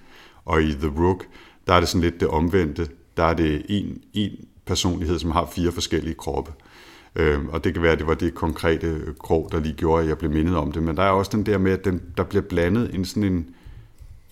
[0.44, 1.26] og i The Rook,
[1.66, 2.88] der er det sådan lidt det omvendte.
[3.16, 4.30] Der er det en, en
[4.66, 6.52] personlighed, som har fire forskellige kroppe.
[7.16, 10.08] Øhm, og det kan være, at det var det konkrete krog, der lige gjorde, at
[10.08, 10.82] jeg blev mindet om det.
[10.82, 13.46] Men der er også den der med, at den, der bliver blandet en sådan en,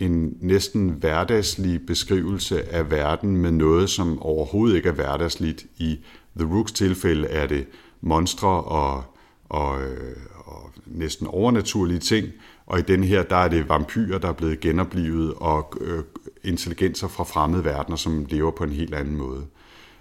[0.01, 5.67] en næsten hverdagslig beskrivelse af verden med noget, som overhovedet ikke er hverdagsligt.
[5.79, 5.99] I
[6.37, 7.67] The Rooks tilfælde er det
[8.01, 9.05] monstre og,
[9.49, 12.29] og, øh, og næsten overnaturlige ting,
[12.67, 16.03] og i den her, der er det vampyrer, der er blevet genoplivet, og øh,
[16.45, 19.47] intelligenser fra fremmede verdener, som lever på en helt anden måde.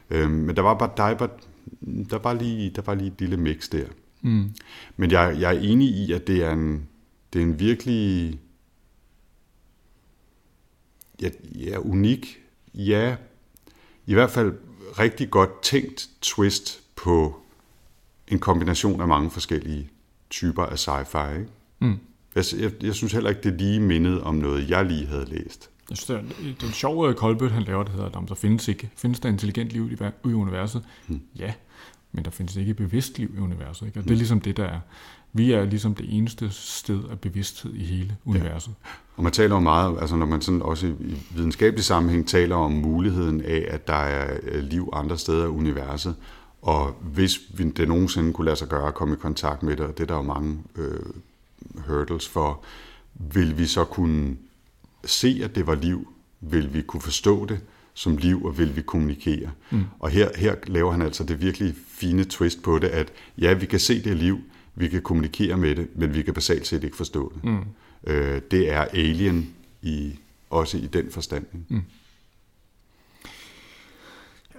[0.10, 1.30] Øh, men der var bare, der, var,
[2.10, 3.86] der, var lige, der var lige et lille mix der.
[4.22, 4.56] Mm.
[4.98, 6.88] Men jeg, jeg er enig i, at det er en,
[7.34, 8.40] det er en virkelig
[11.22, 12.40] ja, ja, unik,
[12.74, 13.16] ja,
[14.06, 14.54] i hvert fald
[15.00, 17.42] rigtig godt tænkt twist på
[18.28, 19.90] en kombination af mange forskellige
[20.30, 21.34] typer af sci-fi.
[21.34, 21.50] Ikke?
[21.80, 22.00] Mm.
[22.36, 25.70] Jeg, jeg, jeg synes heller ikke, det lige mindede om noget, jeg lige havde læst.
[25.90, 28.36] Jeg synes, det er, det er en sjov kolbøt, han laver, det hedder, at der
[28.36, 28.90] findes ikke.
[28.96, 30.84] Findes der intelligent liv i, i universet?
[31.08, 31.22] Hmm.
[31.36, 31.54] Ja,
[32.12, 33.86] men der findes ikke bevidst liv i universet.
[33.86, 34.00] Ikke?
[34.00, 34.80] Og det er ligesom det, der er.
[35.34, 38.74] Vi er ligesom det eneste sted af bevidsthed i hele universet.
[38.86, 38.90] Ja.
[39.16, 42.72] Og man taler jo meget, altså når man sådan også i videnskabelig sammenhæng taler om
[42.72, 46.16] muligheden af, at der er øh, liv andre steder i universet,
[46.62, 47.40] og hvis
[47.78, 50.08] det nogensinde kunne lade sig gøre at komme i kontakt med det, og det er
[50.08, 51.00] der jo mange øh,
[51.88, 52.64] hurdles for,
[53.14, 54.38] vil vi så kunne
[55.06, 56.14] se, at det var liv?
[56.42, 57.60] Vil vi kunne forstå det
[57.94, 59.52] som liv, og vil vi kommunikere?
[59.70, 59.84] Mm.
[60.00, 63.66] Og her, her laver han altså det virkelig fine twist på det, at ja, vi
[63.66, 64.40] kan se det liv,
[64.76, 67.44] vi kan kommunikere med det, men vi kan basalt set ikke forstå det.
[67.44, 67.60] Mm.
[68.04, 70.20] Øh, det er alien i,
[70.50, 71.46] også i den forstand.
[71.68, 71.82] Mm.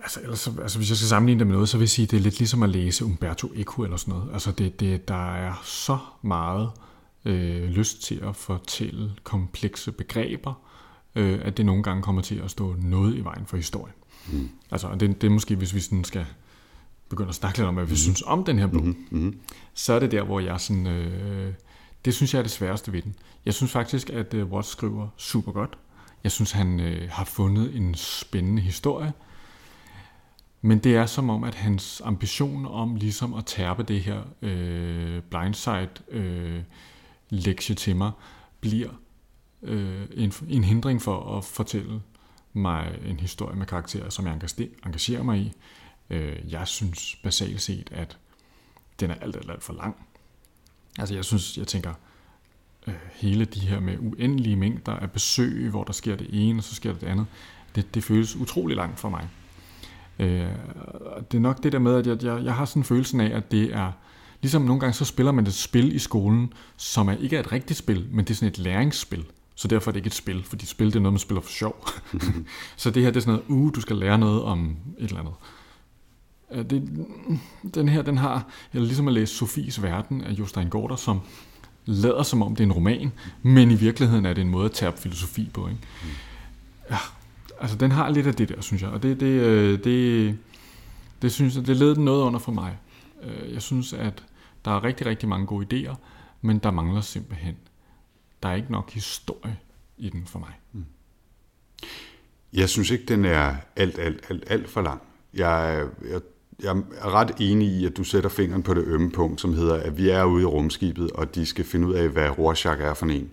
[0.03, 2.11] Altså, ellers, altså, hvis jeg skal sammenligne det med noget, så vil jeg sige, at
[2.11, 4.33] det er lidt ligesom at læse Umberto Eco eller sådan noget.
[4.33, 6.90] Altså, det, det, der er så meget øh,
[7.25, 10.55] lyst til at fortælle komplekse begreber,
[11.15, 13.95] øh, at det nogle gange kommer til at stå noget i vejen for historien.
[14.33, 14.49] Mm.
[14.71, 16.27] Altså, det, det er måske, hvis vi sådan skal
[17.09, 17.97] begynde at snakke lidt om, hvad vi mm.
[17.97, 19.07] synes om den her bog, mm.
[19.11, 19.41] Mm.
[19.75, 20.87] så er det der, hvor jeg sådan...
[20.87, 21.53] Øh,
[22.05, 23.15] det synes jeg er det sværeste ved den.
[23.45, 25.79] Jeg synes faktisk, at uh, Watts skriver super godt.
[26.25, 29.13] Jeg synes, han øh, har fundet en spændende historie.
[30.63, 35.23] Men det er som om, at hans ambition om ligesom at tærpe det her øh,
[35.23, 36.61] blindside øh,
[37.31, 38.13] lektie til mig,
[38.61, 38.91] bliver
[39.63, 42.01] øh, en, en hindring for at fortælle
[42.53, 44.41] mig en historie med karakterer, som jeg
[44.85, 45.53] engagerer mig i.
[46.11, 48.19] Øh, jeg synes basalt set, at
[49.01, 49.97] den er alt, alt, alt for lang.
[50.99, 51.95] Altså jeg synes, jeg tænker,
[52.87, 56.65] øh, hele de her med uendelige mængder af besøg, hvor der sker det ene, og
[56.65, 57.27] så sker det, det andet,
[57.75, 59.29] det, det føles utrolig langt for mig.
[60.19, 60.51] Øh,
[61.31, 63.37] det er nok det der med, at jeg, jeg, jeg har sådan en følelse af,
[63.37, 63.93] at det er
[64.43, 67.53] Ligesom nogle gange så spiller man et spil i skolen, som er ikke er et
[67.53, 69.25] rigtigt spil, men det er sådan et læringsspil.
[69.55, 71.51] Så derfor er det ikke et spil, fordi spil det er noget, man spiller for
[71.51, 71.89] sjov.
[72.77, 75.21] så det her det er sådan noget, uh, du skal lære noget om et eller
[75.21, 75.35] andet.
[76.71, 77.07] Det,
[77.75, 81.21] den her, den har, eller ligesom at læse Sofies Verden af Jostein Gårder, som
[81.87, 83.13] lader som om det er en roman,
[83.43, 85.69] men i virkeligheden er det en måde at tage filosofi på.
[85.69, 85.81] Ikke?
[87.61, 88.91] Altså, den har lidt af det der, synes jeg.
[88.91, 90.39] Og det, det, øh, det,
[91.23, 92.77] det synes jeg, det led den noget under for mig.
[93.23, 94.25] Øh, Jeg synes, at
[94.65, 95.95] der er rigtig, rigtig mange gode idéer,
[96.41, 97.57] men der mangler simpelthen.
[98.43, 99.59] Der er ikke nok historie
[99.99, 100.53] i den for mig.
[100.73, 100.85] Mm.
[102.53, 105.03] Jeg synes ikke, den er alt, alt, alt, alt for lang.
[105.35, 106.21] Jeg, jeg,
[106.63, 109.75] jeg er ret enig i, at du sætter fingeren på det ømme punkt, som hedder,
[109.75, 112.95] at vi er ude i rumskibet, og de skal finde ud af, hvad Rorschach er
[112.95, 113.31] for en.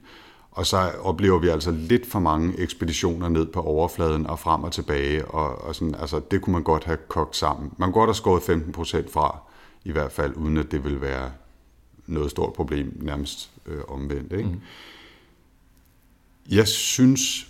[0.51, 4.71] Og så oplever vi altså lidt for mange ekspeditioner ned på overfladen og frem og
[4.71, 7.71] tilbage, og, og sådan, altså, det kunne man godt have kogt sammen.
[7.77, 9.39] Man kunne godt have skåret 15 procent fra,
[9.87, 11.31] i hvert fald, uden at det vil være
[12.07, 14.33] noget stort problem, nærmest øh, omvendt.
[14.33, 14.49] Ikke?
[14.49, 14.61] Mm.
[16.49, 17.47] Jeg synes,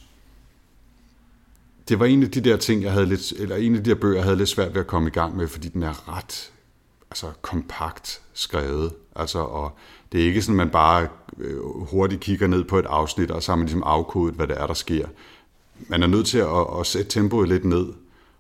[1.89, 3.95] det var en af de der ting, jeg havde lidt, eller en af de der
[3.95, 6.51] bøger, jeg havde lidt svært ved at komme i gang med, fordi den er ret
[7.11, 8.93] altså, kompakt skrevet.
[9.15, 9.77] Altså, og
[10.11, 11.07] det er ikke sådan, at man bare
[11.37, 14.61] øh, hurtigt kigger ned på et afsnit, og så har man ligesom afkodet, hvad det
[14.61, 15.07] er, der sker.
[15.87, 17.85] Man er nødt til at, at sætte tempoet lidt ned,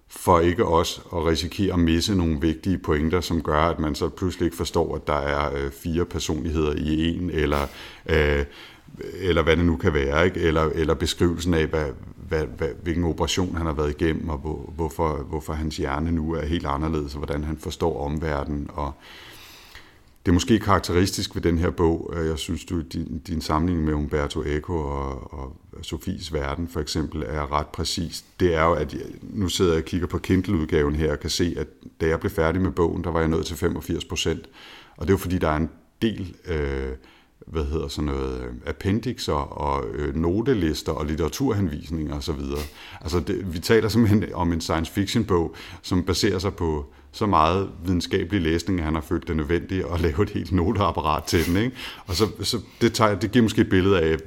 [0.09, 4.09] for ikke også at risikere at misse nogle vigtige pointer, som gør, at man så
[4.09, 7.67] pludselig ikke forstår, at der er øh, fire personligheder i en, eller,
[8.05, 8.45] øh,
[9.19, 10.39] eller hvad det nu kan være, ikke?
[10.39, 11.85] Eller, eller beskrivelsen af, hvad,
[12.27, 16.33] hvad, hvad, hvilken operation han har været igennem, og hvor, hvorfor, hvorfor hans hjerne nu
[16.33, 18.69] er helt anderledes, og hvordan han forstår omverdenen.
[18.73, 18.93] Og
[20.27, 23.83] det er måske karakteristisk ved den her bog, at jeg synes, du, din, din samling
[23.83, 28.25] med Umberto Eco og, og Sofies Verden for eksempel er ret præcis.
[28.39, 31.29] Det er jo, at jeg, nu sidder jeg og kigger på Kindle-udgaven her og kan
[31.29, 31.67] se, at
[32.01, 34.49] da jeg blev færdig med bogen, der var jeg nået til 85 procent.
[34.97, 35.69] Og det er jo fordi, der er en
[36.01, 36.35] del...
[36.47, 36.91] Øh,
[37.47, 42.41] hvad hedder sådan noget, øh, appendixer og øh, notelister og litteraturhenvisninger osv.
[43.01, 47.25] Altså det, vi taler simpelthen om en science fiction bog, som baserer sig på så
[47.25, 51.45] meget videnskabelig læsning, at han har følt det nødvendigt at lave et helt noteapparat til
[51.45, 51.57] den.
[51.57, 51.75] Ikke?
[52.05, 54.17] Og så, så det, tager, det giver måske et billede af,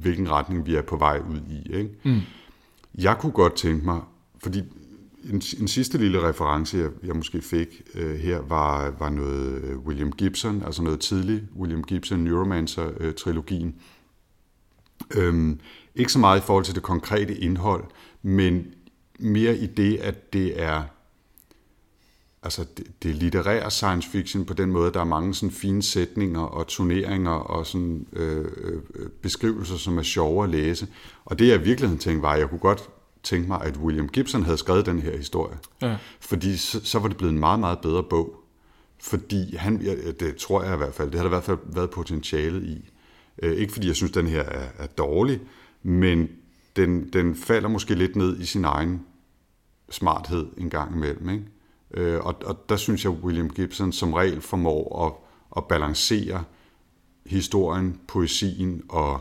[0.00, 1.76] hvilken retning vi er på vej ud i.
[1.76, 1.90] Ikke?
[2.04, 2.20] Mm.
[2.98, 4.00] Jeg kunne godt tænke mig,
[4.42, 4.62] fordi
[5.30, 9.78] en, en sidste lille reference, jeg, jeg måske fik øh, her, var, var noget øh,
[9.78, 13.74] William Gibson, altså noget tidlig William Gibson Neuromancer-trilogien.
[15.16, 15.60] Øh, øhm,
[15.94, 17.84] ikke så meget i forhold til det konkrete indhold,
[18.22, 18.66] men
[19.18, 20.82] mere i det, at det er
[22.42, 26.40] altså det, det litterære science fiction på den måde, der er mange sådan fine sætninger
[26.40, 28.44] og turneringer og sådan øh,
[28.94, 30.86] øh, beskrivelser, som er sjove at læse.
[31.24, 32.90] Og det jeg i virkeligheden tænkte var, at jeg kunne godt
[33.22, 35.58] tænke mig, at William Gibson havde skrevet den her historie.
[35.82, 35.96] Ja.
[36.20, 38.36] Fordi så, så var det blevet en meget, meget bedre bog.
[39.00, 41.58] Fordi han, ja, det tror jeg i hvert fald, det har der i hvert fald
[41.66, 42.90] været potentialet i.
[43.42, 45.40] Øh, ikke fordi jeg synes, den her er, er dårlig,
[45.82, 46.28] men
[46.76, 49.06] den, den falder måske lidt ned i sin egen
[49.90, 51.28] smarthed en gang imellem.
[51.28, 51.44] Ikke?
[51.94, 55.12] Øh, og, og der synes jeg, William Gibson som regel formår at,
[55.56, 56.44] at balancere
[57.26, 59.20] historien, poesien og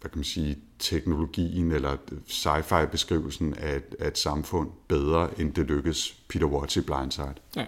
[0.00, 5.52] hvad kan man sige, teknologien eller sci-fi beskrivelsen af et, af et samfund bedre, end
[5.52, 7.34] det lykkes Peter Watts i Blindside.
[7.56, 7.66] Ja.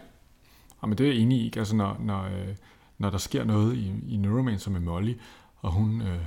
[0.82, 1.52] ja men det er jeg enig i.
[1.56, 2.54] Altså, når, når, øh,
[2.98, 5.14] når der sker noget i, i Neuromancer med Molly,
[5.56, 6.20] og hun, øh,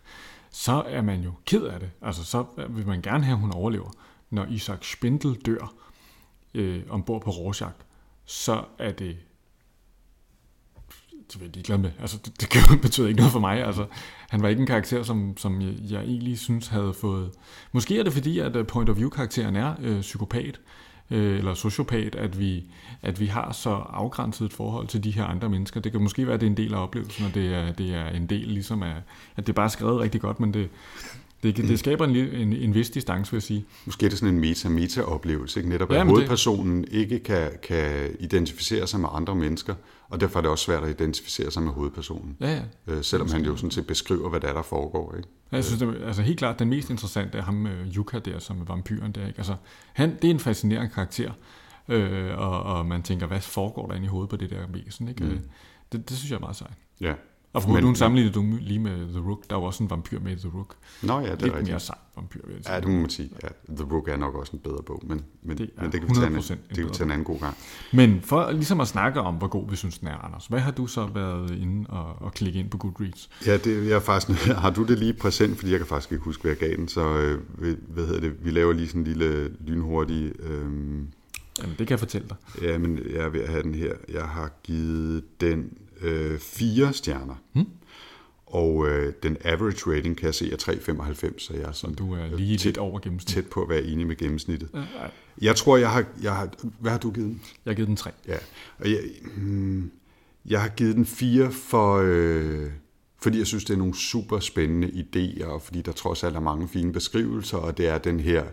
[0.64, 1.90] så er man jo ked af det.
[2.02, 3.90] Altså, så vil man gerne have, at hun overlever.
[4.30, 5.74] Når Isaac Spindel dør
[6.54, 7.74] øh, ombord på Rorschach,
[8.24, 9.16] så er det
[11.28, 11.90] så vil jeg ligeglad med.
[12.00, 13.64] Altså, det, det betyder ikke noget for mig.
[13.64, 13.86] Altså,
[14.28, 17.30] han var ikke en karakter, som, som jeg, jeg egentlig synes havde fået...
[17.72, 20.60] Måske er det fordi, at øh, point of view-karakteren er øh, psykopat,
[21.10, 22.64] øh, eller sociopat, at vi,
[23.02, 25.80] at vi har så afgrænset et forhold til de her andre mennesker.
[25.80, 27.94] Det kan måske være, at det er en del af oplevelsen, og det er, det
[27.94, 28.94] er en del ligesom af,
[29.36, 30.68] at det er bare skrevet rigtig godt, men det,
[31.52, 33.64] det, det skaber en, en, en vis distance, vil jeg sige.
[33.86, 35.68] Måske er det sådan en meta-meta-oplevelse, ikke?
[35.70, 39.74] netop at Jamen, det- hovedpersonen ikke kan, kan identificere sig med andre mennesker,
[40.08, 42.36] og derfor er det også svært at identificere sig med hovedpersonen.
[42.40, 42.50] Ja,
[42.86, 42.92] ja.
[42.94, 45.14] Øh, selvom han jo sådan set beskriver, hvad der er, der foregår.
[45.16, 45.28] Ikke?
[45.52, 48.18] Ja, Jeg synes, det, er- altså helt klart, den mest interessante er ham, øh, Yuka
[48.18, 49.26] der, som er vampyren der.
[49.26, 49.38] Ikke?
[49.38, 49.54] Altså,
[49.92, 51.30] han, det er en fascinerende karakter,
[51.88, 55.08] øh, og, og man tænker, hvad foregår der inde i hovedet på det der væsen?
[55.08, 55.24] Ikke?
[55.24, 55.38] Mm.
[55.92, 56.72] Det, det synes jeg er meget sejt.
[57.00, 57.14] Ja.
[57.54, 59.50] Og for nu sammenligner du lige med The Rook.
[59.50, 60.74] Der var også en vampyr med i The Rook.
[61.02, 61.82] Nå ja, det er Lidt mere rigtigt.
[61.82, 62.74] sej vampyr, vil jeg sige.
[62.74, 63.30] Ja, det må man sige.
[63.42, 66.08] Ja, The Rook er nok også en bedre bog, men, men, Det men det kan
[66.10, 67.56] vi tage en, 100% en det kan vi tage en anden god gang.
[67.92, 70.70] Men for ligesom at snakke om, hvor god vi synes, den er, Anders, hvad har
[70.70, 73.30] du så været inde og, og klikke ind på Goodreads?
[73.46, 76.42] Ja, det, jeg faktisk, har du det lige præsent, fordi jeg kan faktisk ikke huske,
[76.42, 77.38] hvad jeg gav den, så øh,
[77.88, 80.64] hvad hedder det, vi laver lige sådan en lille lynhurtig, øh,
[81.62, 82.36] Jamen, det kan jeg fortælle dig.
[82.62, 83.92] ja, men jeg er ved at have den her.
[84.12, 85.72] Jeg har givet den
[86.04, 87.34] øh, fire stjerner.
[87.52, 87.66] Hmm?
[88.46, 92.12] Og øh, den average rating kan jeg se er 3,95, så jeg er sådan Du
[92.14, 93.34] er lige tæt, lidt over gennemsnit.
[93.34, 94.68] tæt på at være enig med gennemsnittet.
[94.74, 94.84] Ja, ja.
[95.42, 96.48] Jeg tror, jeg har, jeg har...
[96.80, 97.42] Hvad har du givet den?
[97.64, 98.10] Jeg har givet den 3.
[98.28, 98.36] Ja,
[98.78, 99.00] og jeg,
[99.36, 99.90] hmm,
[100.46, 102.70] jeg har givet den fire for, øh,
[103.22, 106.40] fordi jeg synes, det er nogle super spændende idéer, og fordi der trods alt er
[106.40, 108.44] mange fine beskrivelser, og det er den her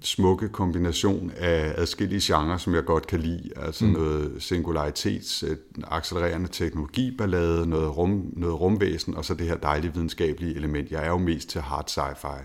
[0.00, 3.50] smukke kombination af adskillige genrer, som jeg godt kan lide.
[3.56, 3.90] Altså mm.
[3.90, 5.44] noget singularitets,
[5.84, 10.90] accelererende teknologiballade, noget, rum, noget rumvæsen, og så det her dejlige videnskabelige element.
[10.90, 12.44] Jeg er jo mest til hard sci-fi,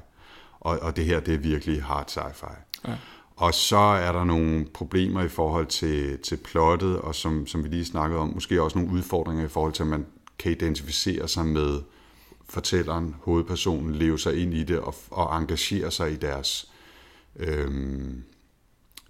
[0.59, 2.55] og, og det her, det er virkelig hard sci-fi.
[2.87, 2.95] Ja.
[3.35, 7.69] Og så er der nogle problemer i forhold til, til plottet, og som, som vi
[7.69, 10.05] lige snakkede om, måske også nogle udfordringer i forhold til, at man
[10.39, 11.79] kan identificere sig med
[12.49, 16.70] fortælleren, hovedpersonen, leve sig ind i det og, og engagere sig i deres,
[17.35, 18.23] øhm,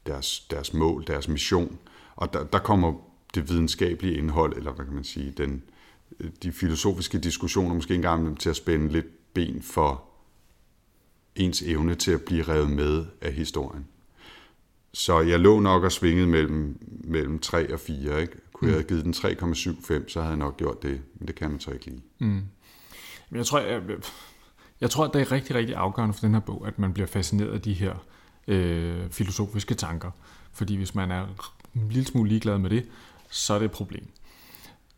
[0.05, 1.78] deres, deres mål, deres mission.
[2.15, 2.93] Og der, der kommer
[3.36, 5.63] det videnskabelige indhold, eller hvad kan man sige, den,
[6.43, 10.03] de filosofiske diskussioner måske engang til at spænde lidt ben for
[11.36, 13.88] ens evne til at blive revet med af historien.
[14.93, 18.22] Så jeg lå nok og svingede mellem, mellem 3 og 4.
[18.22, 18.34] Ikke?
[18.53, 18.72] Kunne mm.
[18.72, 21.01] jeg have givet den 3,75, så havde jeg nok gjort det.
[21.15, 22.01] Men det kan man så ikke lide.
[22.19, 22.28] Mm.
[23.30, 23.82] Men jeg tror, jeg,
[24.82, 27.53] jeg tror, det er rigtig, rigtig afgørende for den her bog, at man bliver fascineret
[27.53, 27.93] af de her
[28.47, 30.11] øh, filosofiske tanker.
[30.53, 31.25] Fordi hvis man er
[31.75, 32.85] en lille smule ligeglad med det,
[33.29, 34.07] så er det et problem.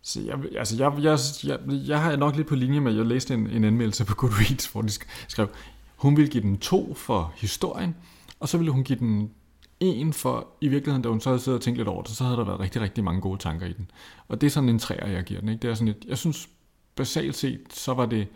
[0.02, 3.34] Så jeg, altså jeg, jeg, jeg, jeg har nok lidt på linje med, jeg læste
[3.34, 4.92] en, en anmeldelse på Goodreads, hvor de
[5.28, 5.48] skrev,
[5.96, 7.96] hun ville give den to for historien,
[8.40, 9.32] og så ville hun give den
[9.80, 12.24] en, for i virkeligheden, da hun så havde siddet og tænkt lidt over det, så
[12.24, 13.92] havde der været rigtig, rigtig mange gode tanker i den.
[14.28, 15.50] Og det er sådan en træer, jeg giver den.
[15.50, 15.62] Ikke?
[15.62, 16.50] Det er sådan et, jeg synes,
[16.96, 18.28] basalt set, så var det,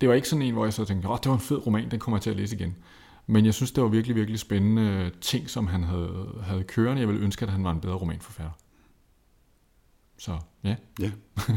[0.00, 1.90] det var ikke sådan en, hvor jeg så tænkte, åh, det var en fed roman,
[1.90, 2.76] den kommer jeg til at læse igen.
[3.30, 7.00] Men jeg synes, det var virkelig, virkelig spændende ting, som han havde, havde kørende.
[7.00, 8.52] Jeg ville ønske, at han var en bedre romanforfatter.
[10.18, 10.76] Så, ja.
[11.00, 11.10] Ja.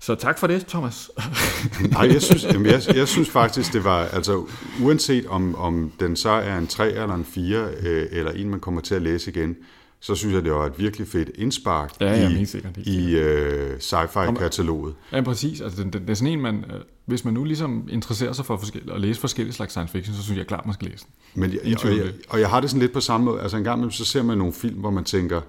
[0.00, 1.10] Så tak for det, Thomas.
[1.90, 4.46] Nej, jeg synes, jamen, jeg, jeg synes faktisk, det var, altså
[4.82, 8.60] uanset om, om den så er en 3 eller en 4, øh, eller en, man
[8.60, 9.56] kommer til at læse igen,
[10.00, 12.88] så synes jeg, det var et virkelig fedt indspark ja, ja, i, helt sikkert, helt
[12.88, 14.94] i øh, sci-fi-kataloget.
[15.12, 15.60] Ja, præcis.
[15.60, 18.46] Altså, det, det, det er sådan en, man, øh, hvis man nu ligesom interesserer sig
[18.46, 21.04] for forskellige, at læse forskellige slags science fiction, så synes jeg klart, man skal læse
[21.04, 21.40] den.
[21.40, 23.40] Men jeg, jeg, og, jeg, og jeg har det sådan lidt på samme måde.
[23.40, 25.40] Altså en gang imellem, så ser man nogle film, hvor man tænker,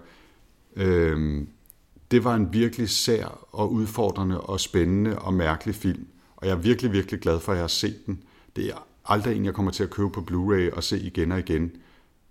[0.75, 1.43] øh,
[2.11, 6.07] det var en virkelig sær og udfordrende og spændende og mærkelig film.
[6.35, 8.23] Og jeg er virkelig, virkelig glad for, at jeg har set den.
[8.55, 11.39] Det er aldrig en, jeg kommer til at købe på Blu-ray og se igen og
[11.39, 11.71] igen.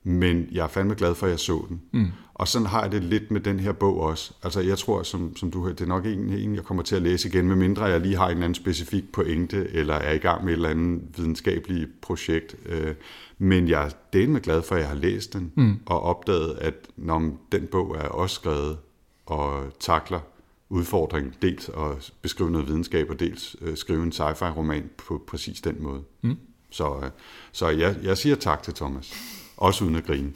[0.08, 1.82] Men jeg er fandme glad for, at jeg så den.
[1.92, 2.06] Mm.
[2.34, 4.32] Og sådan har jeg det lidt med den her bog også.
[4.42, 7.02] Altså jeg tror, som, som du det er nok en, en, jeg kommer til at
[7.02, 10.44] læse igen, medmindre jeg lige har en eller anden specifik pointe, eller er i gang
[10.44, 12.56] med et eller andet videnskabeligt projekt.
[12.66, 12.94] Øh,
[13.38, 15.76] men jeg er med glad for, at jeg har læst den, mm.
[15.86, 18.78] og opdaget, at når den bog er også skrevet
[19.26, 20.20] og takler
[20.68, 25.82] udfordringen, dels at beskrive noget videnskab, og dels øh, skrive en sci-fi-roman på præcis den
[25.82, 26.02] måde.
[26.22, 26.36] Mm.
[26.70, 27.10] Så, øh,
[27.52, 29.35] så jeg, jeg siger tak til Thomas.
[29.56, 30.32] Også uden at grine.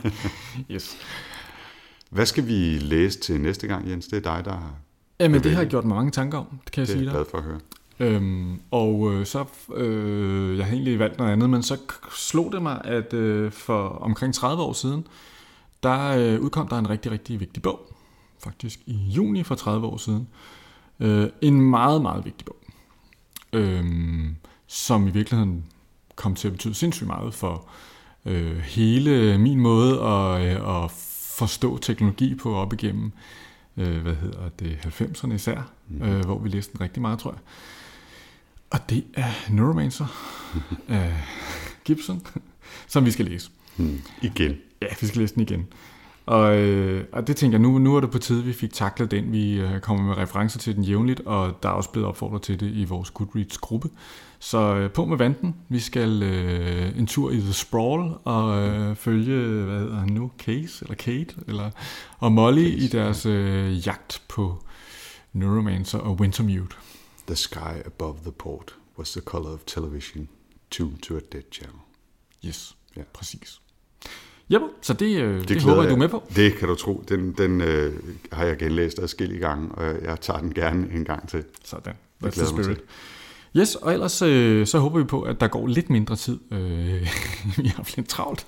[0.72, 0.98] yes.
[2.10, 4.06] Hvad skal vi læse til næste gang, Jens?
[4.06, 4.74] Det er dig, der har...
[5.20, 7.14] Jamen, det har jeg gjort mig mange tanker om, det kan jeg det sige dig.
[7.14, 7.60] Det er glad for at høre.
[7.98, 9.44] Øhm, og øh, så,
[9.74, 11.78] øh, jeg har egentlig valgt noget andet, men så
[12.16, 15.06] slog det mig, at øh, for omkring 30 år siden,
[15.82, 17.92] der øh, udkom der en rigtig, rigtig vigtig bog
[18.38, 20.28] faktisk i juni for 30 år siden.
[21.00, 22.56] Øh, en meget, meget vigtig bog,
[23.52, 23.84] øh,
[24.66, 25.64] som i virkeligheden
[26.16, 27.85] kom til at betyde sindssygt meget for øh,
[28.62, 30.90] hele min måde at, øh, at
[31.36, 33.12] forstå teknologi på op igennem,
[33.76, 36.02] øh, hvad hedder det, 90'erne især, mm.
[36.02, 37.40] øh, hvor vi læste den rigtig meget, tror jeg.
[38.70, 40.06] Og det er Neuromancer
[40.88, 41.14] af
[41.84, 42.26] Gibson,
[42.86, 43.50] som vi skal læse.
[43.76, 44.02] Mm.
[44.22, 44.56] Igen.
[44.82, 45.66] Ja, vi skal læse den igen.
[46.26, 49.10] Og, øh, og det tænker jeg, nu, nu er det på tide, vi fik taklet
[49.10, 49.32] den.
[49.32, 52.60] Vi øh, kommer med referencer til den jævnligt, og der er også blevet opfordret til
[52.60, 53.90] det i vores Goodreads-gruppe.
[54.38, 55.56] Så øh, på med vanden.
[55.68, 60.30] Vi skal øh, en tur i The Sprawl og øh, følge, hvad hedder han nu,
[60.38, 61.70] Case eller Kate, eller,
[62.18, 64.62] og Molly Case, i deres øh, jagt på
[65.32, 66.76] Neuromancer og Wintermute.
[67.26, 70.28] The sky above the port was the color of television
[70.70, 71.78] tuned to a dead channel.
[72.44, 73.02] Yes, ja.
[73.14, 73.60] præcis.
[74.50, 76.22] Ja, så det, øh, det, det håber jeg, du er med på.
[76.36, 77.04] Det kan du tro.
[77.08, 77.92] Den, den øh,
[78.32, 81.44] har jeg genlæst adskillige gange, og jeg tager den gerne en gang til.
[81.64, 81.94] Sådan.
[82.24, 82.80] That's the spirit.
[83.56, 86.38] Yes, og ellers øh, så håber vi på, at der går lidt mindre tid.
[86.50, 86.58] Øh,
[87.62, 88.46] vi har lidt travlt,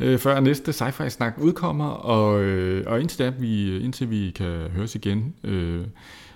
[0.00, 4.46] øh, før næste sci-fi snak udkommer, og, øh, og indtil, da, vi, indtil vi kan
[4.46, 5.86] høres igen øh,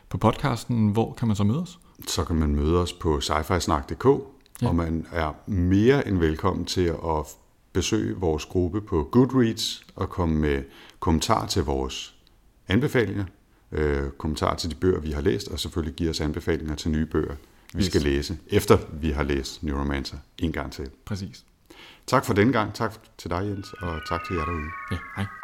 [0.08, 1.78] på podcasten, hvor kan man så møde os?
[2.06, 4.06] Så kan man møde os på sci-fi-snak.dk,
[4.62, 4.68] ja.
[4.68, 7.26] og man er mere end velkommen til at
[7.74, 10.62] besøge vores gruppe på Goodreads og komme med
[11.00, 12.14] kommentar til vores
[12.68, 13.24] anbefalinger,
[13.72, 17.06] øh, kommentar til de bøger, vi har læst, og selvfølgelig give os anbefalinger til nye
[17.06, 17.34] bøger,
[17.74, 17.86] vi yes.
[17.86, 20.90] skal læse, efter vi har læst Neuromancer en gang til.
[21.04, 21.44] Præcis.
[22.06, 22.74] Tak for den gang.
[22.74, 24.68] Tak til dig, Jens, og tak til jer derude.
[24.90, 25.43] Ja, hej.